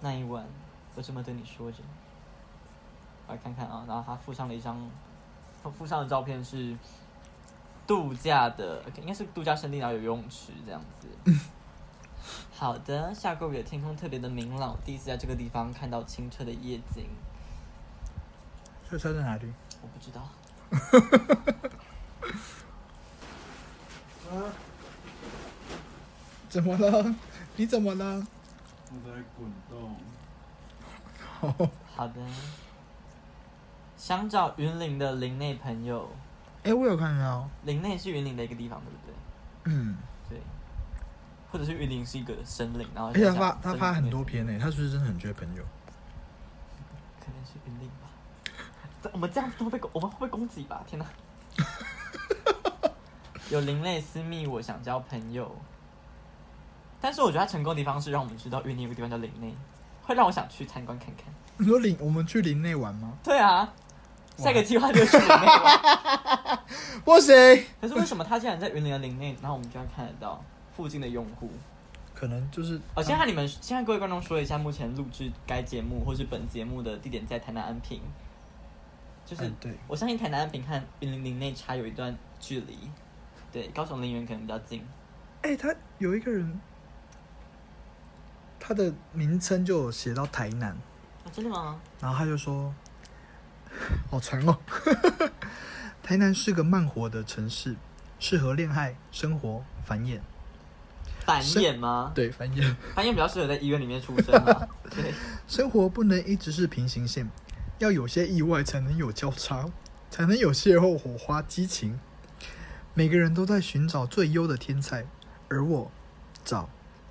[0.00, 0.46] 那一晚
[0.94, 1.82] 我这么对你说着。
[3.28, 4.80] 来看看啊，然后他附上了一张，
[5.62, 6.74] 他附上的照片是
[7.86, 11.30] 度假的，应该是度假胜地，然后有游泳池这样子。
[12.50, 17.04] 好的，下过雨的天空特别的明朗，第一次在这个地方看到清澈的夜景。
[18.90, 19.52] 这车在哪里？
[19.82, 20.26] 我不知道，
[26.50, 27.14] 怎么了？
[27.54, 28.26] 你怎么了？
[28.90, 29.96] 我在滚动。
[31.94, 32.14] 好的。
[33.96, 36.10] 想找云林的林内朋友，
[36.64, 39.14] 哎、我有看到，林内是云林的一个地方，对不对？
[39.72, 39.96] 嗯，
[40.28, 40.40] 对。
[41.52, 45.62] 或者是云林是一个森林，然后而且他想发他发很多篇呢，他是不是真的很缺朋友？
[47.20, 48.10] 可能是云林吧。
[49.14, 50.82] 我们这样子会被攻，我们会被攻击吧？
[50.84, 51.06] 天哪！
[53.50, 55.54] 有林类私密，我想交朋友。
[57.00, 59.54] 但是我觉得他成功的地方是让我们知道云林有个地方叫林内，
[60.02, 61.26] 会让我想去参观看看。
[61.56, 63.12] 你说林，我们去林内玩吗？
[63.22, 63.72] 对啊，
[64.36, 66.60] 下一个计划就是去林内玩。
[67.04, 67.34] 不行，
[67.80, 70.42] 可是为什么他竟然在云林的林内，然后我们居然看得到
[70.76, 71.50] 附近的用户？
[72.14, 77.98] 可能就是哦，先和你们，先和各位观众说一下，目前录制该节目或是本节目的地点在台南安平，
[79.24, 82.76] 就是、嗯对我相信台南安平和云林林内差有一段距离，
[83.50, 84.86] 对，高雄林园可能比较近。
[85.40, 86.60] 哎、他有一个人，
[88.70, 91.80] 他的名称就有写到台南，啊，真的吗？
[92.00, 92.72] 然后他就说，
[94.08, 94.56] 好长哦。
[96.04, 97.74] 台南是个慢活的城市，
[98.20, 100.20] 适合恋爱、生活、繁衍。
[101.26, 102.12] 繁衍吗？
[102.14, 102.76] 对，繁衍。
[102.94, 104.68] 繁衍比较适合在医院里面出生嘛。
[104.88, 105.12] 对，
[105.48, 107.28] 生活不能一直是平行线，
[107.80, 109.68] 要有些意外才能有交叉，
[110.12, 111.98] 才能有邂逅、火花、激情。
[112.94, 115.06] 每个人都在寻找最优的天才，
[115.48, 115.90] 而我
[116.44, 116.70] 找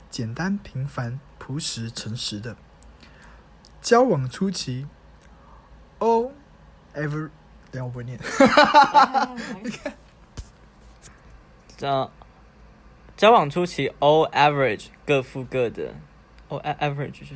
[0.09, 1.19] 简单、平凡、
[1.49, 2.55] 朴实、诚实的。
[3.81, 4.85] 交往初期
[5.97, 6.31] ，O
[6.93, 7.31] ever，
[7.71, 8.19] 等我不会念。
[11.75, 12.11] 交
[13.17, 15.95] 交往初期，all average 各付各的
[16.49, 17.33] ，all a- average 就是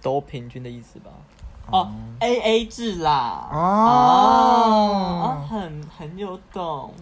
[0.00, 1.10] 都平均的意思吧？
[1.72, 3.48] 哦，A A 制啦。
[3.50, 6.94] 哦哦，很很有懂。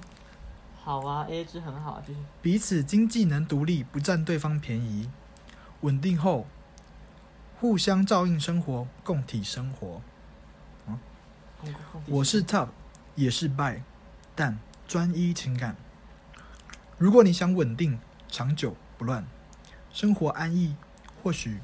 [0.83, 5.11] 好啊，A A 制很好，就是彼此经济能独立，不占对方便宜。
[5.83, 6.47] 稳定后，
[7.59, 10.01] 互相照应生活，共体生活。
[12.07, 12.69] 我是 Top，
[13.17, 13.83] 也是 By，
[14.37, 15.77] 但专一情感。
[16.99, 19.27] 如果你想稳定、长久不乱，
[19.93, 20.77] 生活安逸，
[21.21, 21.59] 或许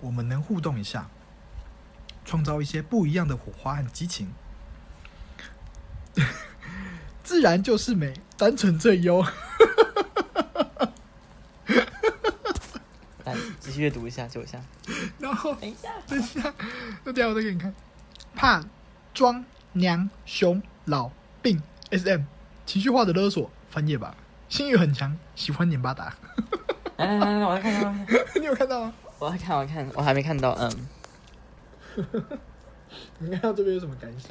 [0.00, 1.10] 我们能互动一下，
[2.24, 4.32] 创造一些不一样的火花和激情。
[7.22, 9.22] 自然就是美，单纯最优。
[13.68, 14.58] 来继续阅读一下，就一下。
[15.20, 16.40] 然后等一下，等一下，
[17.04, 17.74] 那等一下我再给你看。
[18.34, 18.64] 怕
[19.12, 21.10] 装娘熊老
[21.42, 22.22] 病 SM
[22.64, 24.16] 情绪化的勒索翻页吧，
[24.48, 26.14] 性欲很强，喜欢碾巴达。
[26.96, 27.74] 来来来来，我来看，
[28.06, 28.06] 看，
[28.40, 28.94] 你有看到吗？
[29.18, 30.88] 我来看，我来看，我还没看到，嗯。
[33.18, 34.30] 你看到这边有什么感想？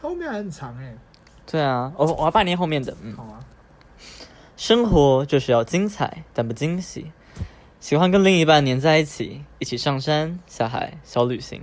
[0.00, 0.96] 后面还很长哎、
[1.44, 3.14] 对啊，我我要半年后面的，嗯。
[3.14, 3.44] 好啊，
[4.56, 7.12] 生活就是要精彩，但不惊喜。
[7.78, 11.60] 喜欢跟另一半黏在一起，一起上山下海、小旅行，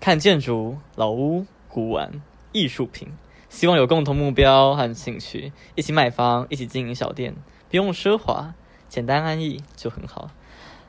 [0.00, 3.08] 看建筑、老屋、古玩、艺术品。
[3.50, 7.34] 希望有共同目标和兴趣，一起买房，一起经营小店，
[7.68, 8.54] 不用奢华，
[8.88, 10.30] 简单安逸就很好。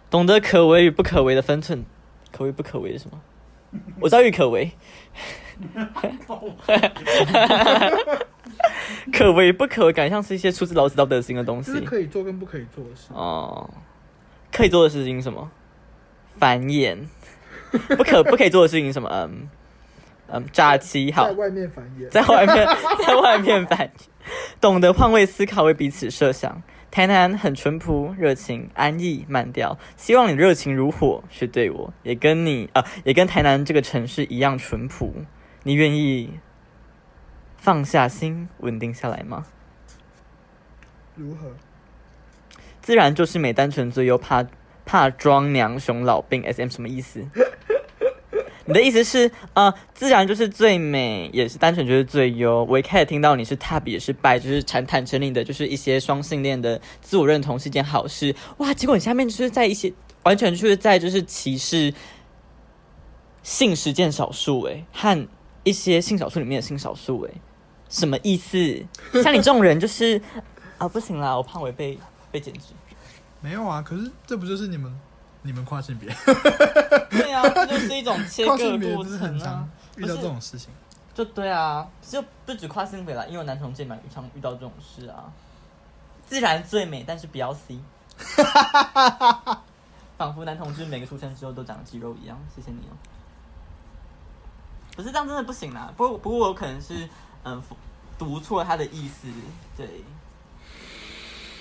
[0.10, 1.84] 懂得可为与不可为的分寸，
[2.32, 3.22] 可为不可为是什么？
[4.00, 4.72] 我知道郁可为，
[9.12, 11.86] 可为不可为，感觉像是一些出自老子《道德心》的东西就是。
[11.86, 13.10] 可以做跟不可以做的事。
[13.14, 13.70] 哦，
[14.52, 15.50] 可以做的事情什么？
[16.38, 16.98] 繁衍。
[17.96, 19.50] 不可不可以做的事情，什么嗯
[20.28, 22.10] 嗯诈欺，好在，外面繁衍。
[22.10, 22.68] 在外面
[23.08, 23.90] 在外面繁衍，
[24.60, 26.62] 懂得换位思考，为彼此设想。
[26.92, 35.14] 台南很淳朴、热情、安逸、慢调，希望你热情如火，是对我，也跟你啊、也跟台南这个城市一样淳朴。
[35.64, 36.40] 你愿意
[37.58, 39.46] 放下心，稳定下来吗？
[41.16, 41.52] 如何？
[42.82, 44.46] 自然就是美，单纯最优，怕
[44.86, 47.24] 怕装娘熊老病，S M 什么意思？
[48.66, 52.64] 你的意思是，呃，自然就是最美，也是单纯就是最优。
[52.64, 58.36] 我一开始听到你是 tab 也是 by，就是坦坦诚你的，就是一些双性恋的自我认同是一件好事。
[58.58, 59.92] 哇，结果你下面就是在一些
[60.24, 61.94] 完全就是在就是歧视
[63.44, 65.28] 性实践少数，诶，和
[65.64, 67.34] 一些性少数里面的性少数，诶，
[67.90, 68.58] 什么意思？
[69.24, 70.22] 像你这种人就是
[70.78, 71.98] 啊，不行啦，我怕我会被
[72.32, 72.74] 被检举。
[73.42, 75.00] 没有啊，可是这不就是你们
[75.42, 76.10] 你们跨性别？
[77.10, 79.70] 对啊，这就是一种切跨割的过性别就是很程啊常。
[79.98, 80.70] 遇到这种事情。
[81.14, 85.32] 就对啊，就不止跨性别啦，因为男同志也蛮常遇到这种事啊。
[86.26, 87.78] 自然最美，但是不要 C。
[90.18, 92.40] 仿佛男同志每个出生之后都长肌肉一样。
[92.56, 92.96] 谢谢你哦。
[94.96, 95.92] 不是这样，真的不行啦。
[95.96, 97.08] 不过不过我可能是
[97.44, 97.62] 嗯
[98.18, 99.28] 读错了他的意思，
[99.78, 99.88] 对。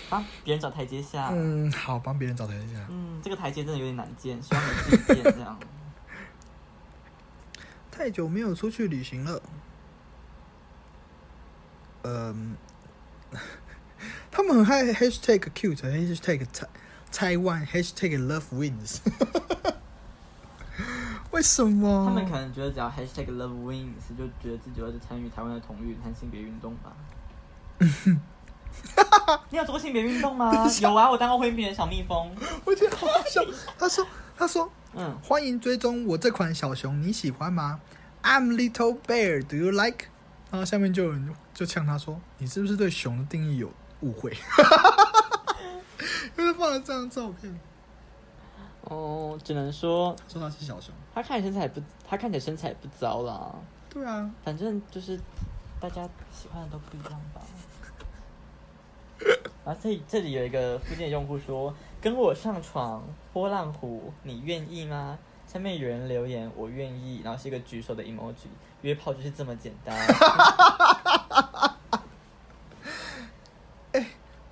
[0.08, 1.30] 帮别人找台阶下。
[1.32, 2.84] 嗯，好，帮别人找台阶下。
[2.90, 5.56] 嗯，这个台阶真的有点难见，希望你自己见这样。
[7.92, 9.40] 太久没有出去旅行了。
[12.02, 12.56] 嗯，
[14.32, 16.66] 他们很爱 hashtag cute，hashtag 台
[17.12, 18.98] 台湾，hashtag love wins。
[21.40, 22.04] 为什么？
[22.06, 26.92] 他们可能觉得只要 hashtag love wins 就觉得自己会参与台湾的同运和性别运动吧。
[29.48, 30.52] 你有做过性别运动吗？
[30.82, 32.30] 有啊，我当过婚姻别人小蜜蜂。
[32.66, 33.40] 我觉得好好笑。
[33.78, 37.80] 他说：“他说嗯，欢迎追踪我这款小熊，你喜欢吗
[38.22, 40.08] ？I'm little bear, do you like？”
[40.52, 44.36] 然后下面就有人就呛他说：“你是不是对熊的定义有误会？”
[46.36, 47.58] 因 为放了这张照片，
[48.82, 50.94] 哦，只能说说他是小熊。
[51.14, 53.54] 他看起来身材不，他看起来身材不糟啦。
[53.88, 55.20] 对啊，反正就是
[55.80, 57.42] 大家喜欢的都不一样吧。
[59.70, 68.46] 啊，这里这里有一个附近的用户说：“跟我上床，波浪湖，你愿意吗？”下面有人留言：“我愿意。”然后是一个举手的 emoji。
[68.82, 69.94] 约炮就是这么简单。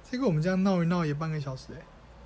[0.02, 1.80] 结 果我们这样闹一闹也半个小时哎、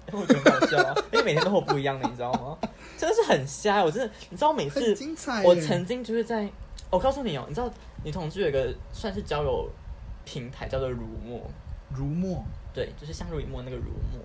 [0.13, 2.59] 我觉得很好笑啊，因为每天都会有不一样的，你知道吗？
[2.99, 6.51] 真的是很瞎，我真的，你知道每次很精彩耶、我曾经就是在，
[6.91, 7.71] 我告诉你哦，你知道
[8.05, 9.69] 女同志有一个算是交友
[10.25, 11.41] 平台叫做如墨，
[11.95, 14.21] 如墨，对，就是相濡以沫那个如墨，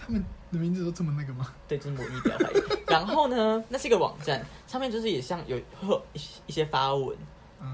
[0.00, 1.52] 他们的名字都这么那个吗？
[1.66, 2.50] 对，就是模拟表白。
[2.86, 7.26] 然后呢，那是一个网站，上面就是也像有会有一些一些发文，嗯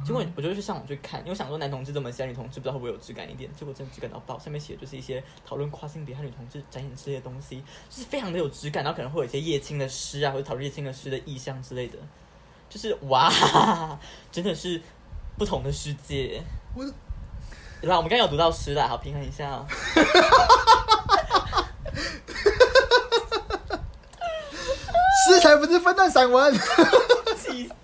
[0.05, 11.99] 结果我就去上网去看，因为我想说男同志这么瞎，女同志不知道会不会有质感一点，结果真的质感到爆，上面写的就是一些讨论跨性别和女同志展演之类的东西，就是非常的有质感，然后可能会有一些叶青的诗啊，或者讨论叶青的诗的意象之类的，
[12.69, 13.31] 就是哇，
[14.33, 14.81] 真的是
[15.39, 16.43] 不同的世界。
[16.75, 16.85] 我
[17.83, 19.67] 来，我们刚刚有读到诗啦，好平衡一下哦。
[25.27, 26.53] 诗才不是分段散文，
[27.37, 27.75] 气死！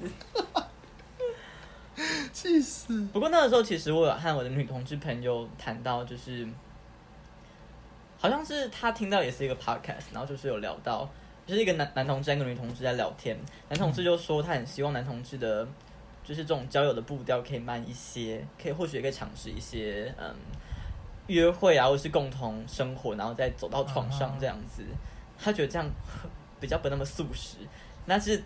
[2.32, 3.06] 气死！
[3.12, 6.46] 不过那个时候，其实我有和我的女同志朋友谈到，就是
[8.18, 11.08] 好像是他听到也是一个 podcast，然后就是有聊到，
[11.46, 13.36] 就是一个男男同志跟女同志在聊天，
[13.68, 15.66] 男同志就说他很希望男同志的，
[16.22, 20.34] 就是这种交友的步调可以慢一些，可以或许也可以尝试一些嗯
[21.28, 24.82] 约会啊，或是共同生活，然后再走到床上这样子。
[25.38, 25.86] 他觉得这样
[26.60, 27.58] 比较不那么速食，
[28.06, 28.42] 但是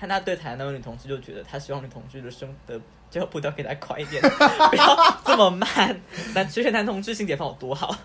[0.00, 2.80] 和他对谈的那位女同志就觉得，他希望女同志的生的
[3.10, 4.22] 交友步调可以再快一点，
[4.70, 6.00] 不要这么慢。
[6.34, 7.96] 那其实男同志性解放有多好，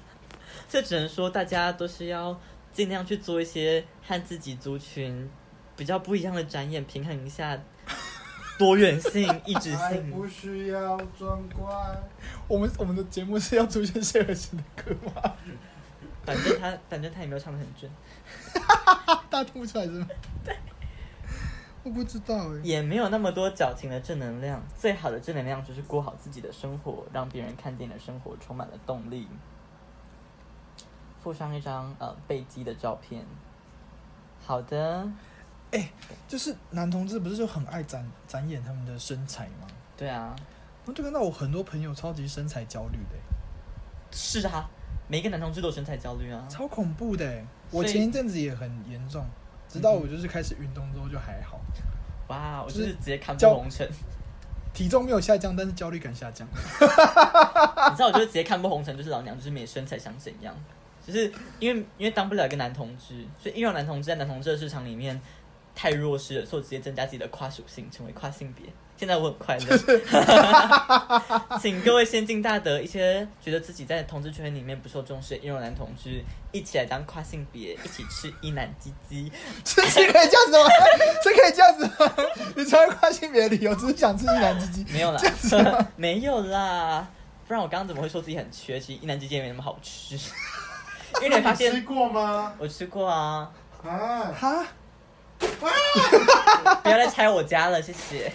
[0.67, 2.39] 这只能说大家都是要
[2.71, 5.29] 尽量去做一些和自己族群
[5.75, 7.57] 比较不一样的展演，平衡一下
[8.57, 10.09] 多元性、异质性。
[10.11, 11.71] 不需要装乖。
[12.47, 15.33] 我们我们的节目是要出现谢尔斯的歌吗？
[16.25, 17.91] 反正他反正他也没有唱的很准，
[19.29, 20.07] 大家听不出来是吗？
[21.83, 24.61] 我不知道哎、也没有那么多矫情的正能量。
[24.77, 29.27] 最好的正能量就是过好自己的生活，让别人看见你的生活充满了动力。
[31.21, 33.25] 附上一张呃背肌的照片。
[34.45, 35.07] 好的，
[35.71, 35.89] 哎
[36.27, 39.67] 就是男同志不是就很爱展展演他们的身材吗？
[39.97, 40.35] 对啊，
[40.85, 43.21] 我就看到我很多朋友超级身材焦虑的欸、
[44.11, 44.69] 是啊，
[45.07, 46.45] 每一个男同志都有身材焦虑啊。
[46.49, 49.25] 超恐怖的欸、我前一阵子也很严重，
[49.73, 51.59] 直到我就是开始运动之后就还好，
[52.27, 53.89] 哇，我就就是是直接看破红尘，
[54.71, 56.47] 体重没有下降，但是焦虑感下降。
[56.53, 60.55] 你知道，我就是直接看破红尘，就是老娘就是没身材想怎样，
[61.05, 65.19] 就是因为因为当不了一个男同志，所以因为男同志在男同志的市场里面
[65.73, 68.67] 太弱势了，所以我直接增加自己的跨属性，成为跨性别。
[68.95, 69.77] 现在我很快乐，
[71.59, 76.23] 请各位先进大德，一些觉得自己在同志圈里面不受重视的阴柔男同志，
[76.53, 79.29] 一起来当跨性别，一起吃一男鸡鸡。
[79.65, 80.69] 这是可以这样子吗？
[81.21, 82.15] 这可以这样子吗？
[82.55, 84.93] 你成为跨性别的理由只是想吃一男鸡鸡？
[84.93, 85.21] 没有啦，
[85.97, 87.05] 没有啦，
[87.47, 88.79] 不然我刚刚怎么会说自己很缺？
[88.79, 90.15] 其实一男鸡鸡也没那么好吃，
[91.15, 92.53] 因为你会发你吃现过吗？
[92.57, 93.51] 我吃过啊，
[93.83, 94.65] 啊，哈，
[95.39, 98.31] 不要再拆我家了，谢谢。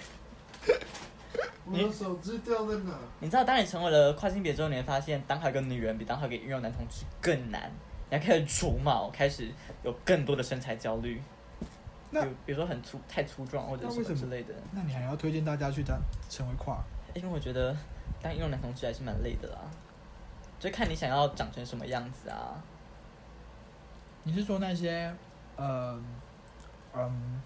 [1.70, 2.92] 我的手机掉在哪？
[3.20, 7.70] 你知道，当你成为了跨性别之后，你会发现当好一个女人比当好一个运用男同志更难。
[8.10, 9.50] 你要开始除毛，开始
[9.82, 11.20] 有更多的身材焦虑，
[12.10, 14.54] 那比如比如说很粗、太粗壮或者什么么之类的。
[14.72, 15.98] 那你还要推荐大家去当
[16.30, 16.82] 成为跨？
[17.14, 17.76] 因为我觉得
[18.22, 19.58] 当运用男同志还是蛮累的啦，
[20.58, 22.56] 就看你想要长成什么样子啊。
[24.24, 25.14] 你是说那些，
[25.56, 26.00] 呃，
[26.94, 27.42] 嗯，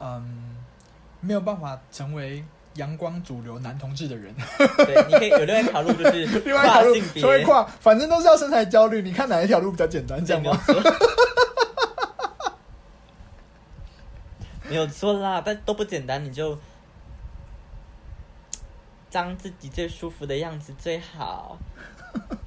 [0.00, 0.56] 嗯，
[1.20, 2.44] 没有办法成为
[2.74, 4.34] 阳光主流男同志的人？
[4.58, 7.30] 对，你可以有另外一条路，就是 另外一条路跨性别成。
[7.30, 9.02] 为跨，反正都是要身材焦虑。
[9.02, 10.24] 你看哪一条路比较简单？
[10.24, 10.60] 这样吗？
[10.66, 10.92] 没有错，
[14.70, 16.56] 没有错啦，但都不简单，你就
[19.10, 21.58] 当自己最舒服的样子最好。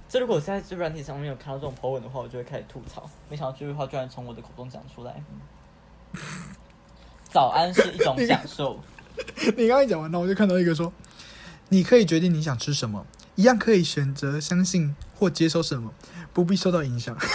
[0.07, 3.09] 这如果我在这软体上面有看到这种 po 文的话，我就会开始吐槽。
[3.29, 5.21] 没想到这句话居然从我的口中讲出来。
[7.31, 8.79] 早安是一种享受，
[9.55, 10.91] 你刚才讲完，那我就看到一个说，
[11.69, 13.05] 你可以决定你想吃什么，
[13.35, 15.93] 一样可以选择相信或接受什么，
[16.33, 17.17] 不必受到影响。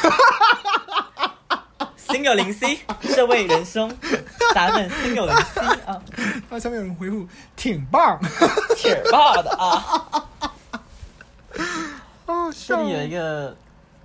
[1.97, 2.78] 心有灵犀，
[3.14, 3.90] 这位仁兄，
[4.55, 6.03] 咱们心有灵犀啊，
[6.49, 7.26] 那下面有人回复
[7.57, 8.20] 挺棒，
[8.76, 10.22] 挺棒的啊。
[12.26, 13.57] 哦，这里有一个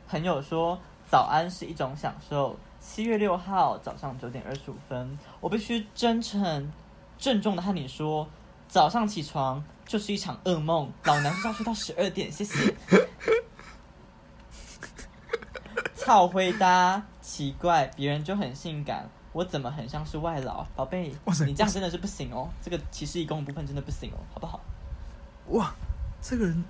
[0.10, 0.80] 朋友说，
[1.10, 2.58] 早安是一种享受。
[2.82, 6.70] 七月六号早上九点二十五分，我必须真诚、
[7.18, 8.28] 郑重的和你说，
[8.68, 12.76] 早上起床就是一场噩梦，老娘就是要睡到十二点，谢谢。
[15.96, 20.66] 操回答，奇怪，别人就很性感，我怎么很像是外劳？
[20.76, 21.16] 宝贝
[21.46, 24.60] 你这样真的是不行哦，这个歧视义工的部分真的不行哦，好不好？
[25.50, 25.72] 哇，
[26.20, 26.66] 这个人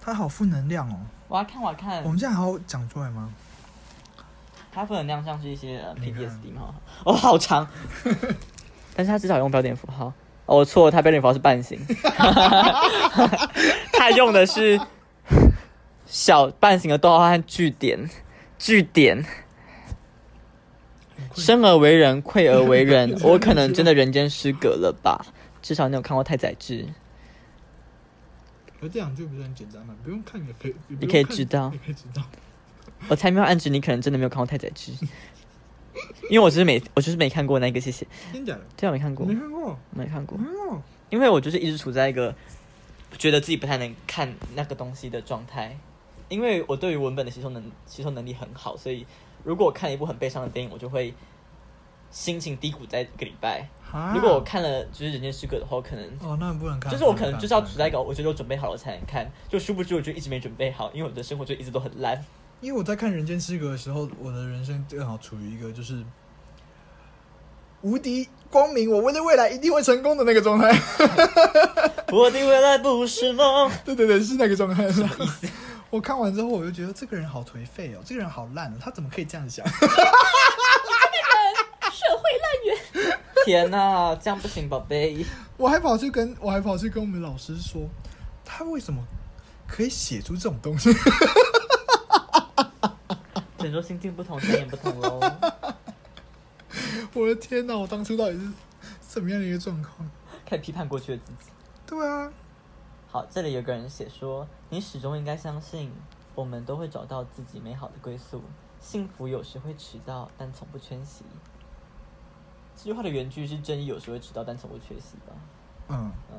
[0.00, 0.98] 他好负能量哦。
[1.28, 2.08] 我要看，我要看我。
[2.08, 3.32] 们这样还要讲出来吗？
[4.72, 7.68] 它负能量像是一些 PTSD 嘛，哦，好长，
[8.96, 10.06] 但是它至少用标点符号。
[10.46, 11.78] 哦，我错了，它标点符号是半形，
[13.92, 14.80] 它用的是
[16.06, 18.08] 小半形的逗号和句点，
[18.58, 19.24] 句点。
[21.34, 25.24] 生而为人， 愧而为人，我可能真的人间失格了吧？
[25.62, 26.82] 至少你有看过《太宰治》，
[28.80, 29.94] 可这两句不是很简单吗？
[30.02, 32.22] 不用看也可以，你可以知道你可以知道。
[33.08, 34.92] 我才没有暗指你可能真的没有看过《太宰治》，
[36.30, 38.06] 因为我只是没，我就是没看过那个，谢谢。
[38.32, 38.60] 真假的？
[38.76, 40.38] 对啊，没看过没，看过，没看过。
[41.10, 42.34] 因为我就是一直处在一个
[43.18, 45.76] 觉得自己不太能看那个东西的状态，
[46.28, 49.04] 因为我对于文本的吸收能吸收能力很好，所以
[49.44, 51.12] 如果我看一部很悲伤的电影，我就会
[52.10, 53.68] 心情低谷在一个礼拜。
[53.92, 56.90] 啊如果我看了就是《人间失格》的话，我可能哦，那不能看。
[56.90, 62.24] 就是我可能就是要处在一，个我觉得我准备好了才能看，就殊不知我就一直没准备好，因为我的生活就一直都很烂。
[62.62, 66.02] 因为我在看《人间失格》的时候，我的人生正好处于一个就是
[67.82, 70.70] 无敌光明，我为了未来一定会成功的那个状态。
[72.12, 73.68] 我的未来不是梦。
[73.84, 74.86] 对对对，是那个状态。
[75.90, 79.66] 我看完之后，我就觉得这个人好颓废哦，这个人好烂哦，他怎么可以这样想？
[79.66, 79.76] 社
[82.16, 82.78] 会烂源。
[83.44, 85.26] 天哪、这样不行，宝贝。
[85.58, 87.88] 我还跑去跟我还跑去跟我们老师说，
[88.44, 89.02] 他为什么
[89.66, 90.90] 可以写出这种东西？
[93.62, 95.20] 只能说心境不同，经验不同喽。
[97.14, 97.76] 我的天哪！
[97.76, 98.52] 我当初到底是
[99.00, 100.10] 怎么样的一个状况？
[100.44, 101.52] 开始批判过去的自己。
[101.86, 102.32] 对啊，
[103.06, 105.92] 好，这里有个人写说，你始终应该相信，
[106.34, 108.42] 我们都会找到自己美好的归宿。
[108.80, 111.24] 幸福有时会迟到，但从不缺席。
[112.74, 115.32] 这句话的原句是正义有时会迟到，但从不缺席吧？
[115.88, 116.38] 嗯，嗯，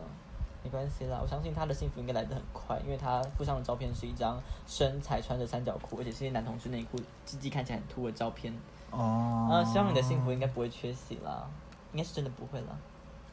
[0.64, 8.54] 没关系啦，我相信他的幸福应该来得很快，因为他附上的照片是一张身材穿着三角裤，而且是一男同志内裤，鸡鸡看起来很凸的照片。
[8.92, 11.46] 哦，啊，希望你的幸福应该不会缺席啦，
[11.92, 12.78] 应该是真的不会啦。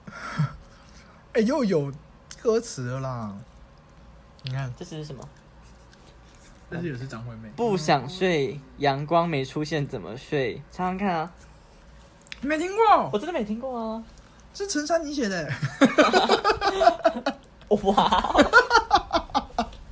[1.35, 1.93] 哎、又有
[2.43, 3.33] 歌词了啦！
[4.43, 5.23] 你看，这是什么？
[6.69, 7.49] 但是也是张惠妹。
[7.55, 10.61] 不想睡，阳光没出现怎么睡？
[10.73, 11.33] 唱唱看啊！
[12.41, 13.19] 你没听过我？
[13.19, 14.03] 真的没听过啊！
[14.53, 15.49] 是陈珊妮写的。
[17.69, 18.35] 哇，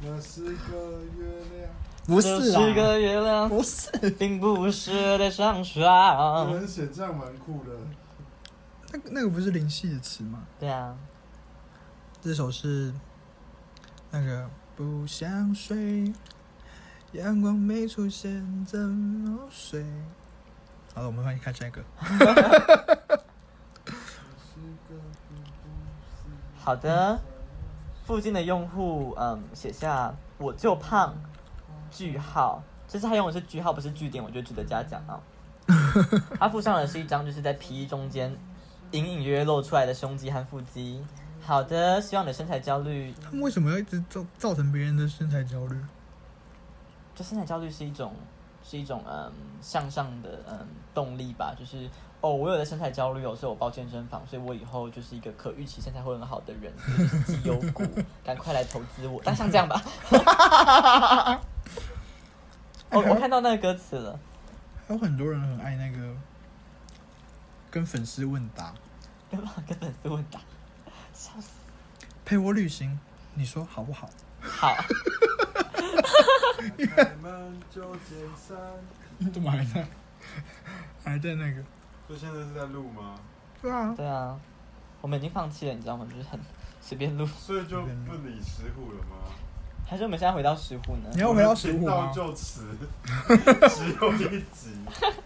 [0.00, 1.26] 那是个月
[1.56, 1.70] 亮。
[2.06, 3.90] 不这是是个啊，月亮，不是。
[4.18, 6.54] 并不是在上有床。
[6.54, 7.70] 人写这样蛮酷的。
[8.92, 10.42] 那个那个不是林夕的词吗？
[10.58, 10.96] 对啊，
[12.22, 12.92] 这首是
[14.10, 16.12] 那个不想睡，
[17.12, 19.84] 阳光没出现怎么睡？
[20.94, 21.84] 好了，我们换看下一个。
[26.68, 27.18] 好的。
[28.04, 31.14] 附近的用户，嗯，写下我就胖，
[31.90, 32.62] 句号。
[32.86, 35.18] 这次他用的是句号，不是句点，我觉得值得嘉奖啊。
[36.38, 38.30] 他附上的是一张就是在皮衣中间
[38.90, 41.02] 隐隐约约露出来的胸肌和腹肌。
[41.40, 45.76] 好的，希望你的身材焦虑，他们为什么要一直造造成别人的身材焦虑？
[47.14, 48.12] 就身材焦虑是一种
[48.62, 51.88] 是一种嗯向上的嗯动力吧，就是
[52.20, 57.84] 哦，我有的身材焦虑哦，所以我报健身房，所以我以后就是一个可预期身材会很好的人，这就是绩优股，
[58.24, 59.20] 赶快来投资我。
[59.24, 59.80] 但像这样吧，
[62.90, 64.18] 我我看到那个歌词了，
[64.86, 66.12] 还有很多人很爱那个
[67.70, 68.74] 跟粉丝问答，
[69.30, 70.40] 跟跟粉丝问答，
[71.14, 71.50] 笑死。
[72.24, 72.98] 陪我旅行，
[73.34, 74.10] 你说好不好？
[74.40, 74.74] 好，
[76.96, 78.58] 开门就见山。
[79.32, 79.86] 怎么还在？
[81.04, 81.62] 还在那个？
[82.08, 83.14] 所以现在是在录吗？
[83.62, 84.36] 对啊，对啊，
[85.02, 86.04] 我们已经放弃了，你知道吗？
[86.10, 86.40] 就是很
[86.80, 89.16] 随便录，所以就不理石虎了吗？
[89.86, 91.20] 还是我们现在回到石户呢你？
[91.20, 92.10] 要回到石虎吗？
[92.14, 92.66] 就此
[93.28, 94.72] 只有一集，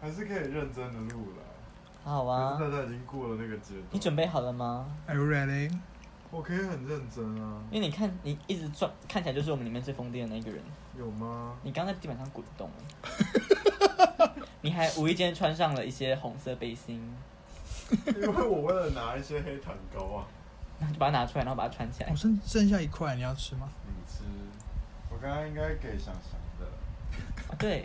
[0.00, 1.42] 还是可以认真的录了。
[2.04, 3.84] 好啊可，是大家已经过了那个阶段。
[3.90, 5.70] 你准备好了吗？Are you ready？
[6.30, 7.60] 我可以很认真啊。
[7.70, 10.60] 因为你看，你一直转，看起来就是我们里面最疯癫的那一个人。
[10.98, 11.54] 有吗？
[11.62, 12.68] 你刚在地板上滚动，
[14.62, 17.14] 你还无意间穿上了一些红色背心，
[18.06, 20.24] 因为我为了拿一些黑糖糕啊。
[20.80, 22.16] 然后就把它拿出来，然后把它穿起来我。
[22.16, 23.68] 剩剩下一块，你要吃吗？
[23.86, 24.24] 你吃。
[25.10, 26.66] 我刚刚应该给想想的。
[27.48, 27.84] 啊，对，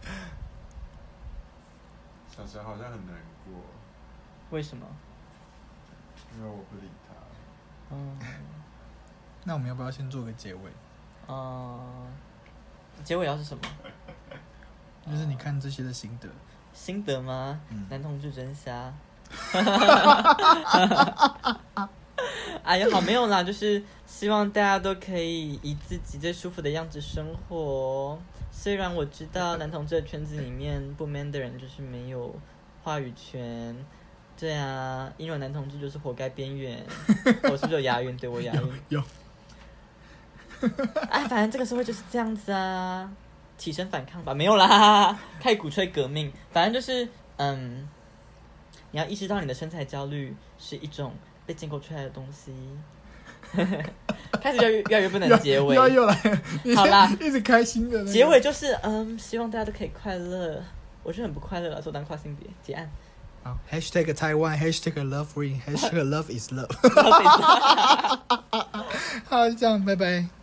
[2.36, 3.14] 想想好像很难
[3.46, 3.54] 过，
[4.50, 4.84] 为什么？
[6.36, 7.14] 因为我不理他。
[7.94, 8.18] 嗯
[9.42, 10.60] 那我们要不要先做个结尾？
[11.28, 12.12] 嗯，
[13.02, 13.62] 结尾要是什么？
[15.08, 16.28] 就是你看这些的心得。
[16.72, 17.60] 心得吗？
[17.70, 18.92] 嗯男同志真瞎。
[22.62, 28.18] 哎呀，好没有啦，就是希望大家都可以以自己最舒服的样子生活哦。
[28.52, 32.34] 虽然我知道男同志的圈子里面不 man 的人就是没有
[32.82, 33.74] 话语权，
[34.38, 36.84] 对啊，因为男同志就是活该边缘。
[37.44, 38.16] 我是不是有押韵？
[38.16, 38.82] 对我押韵。
[38.90, 39.02] 有。
[41.08, 43.10] 哎，反正这个社会就是这样子啊，
[43.60, 47.06] 起身反抗吧，没有啦， 太鼓吹革命，反正就是，
[47.36, 47.86] 嗯，
[48.90, 51.12] 你要意识到你的身材焦虑是一种
[51.44, 52.54] 被建构出来的东西。
[54.40, 55.76] 开始越来越越来越不能结尾，
[56.74, 60.62] 好啦一直开心的那个结尾就是，嗯，希望大家都可以快乐。
[61.02, 62.88] 我是很不快乐了，做当跨性别结案。
[63.42, 66.70] 好，#hashtag Taiwan，#hashtag love ring，#hashtag love is love。
[69.28, 70.39] 好，就这样，拜拜。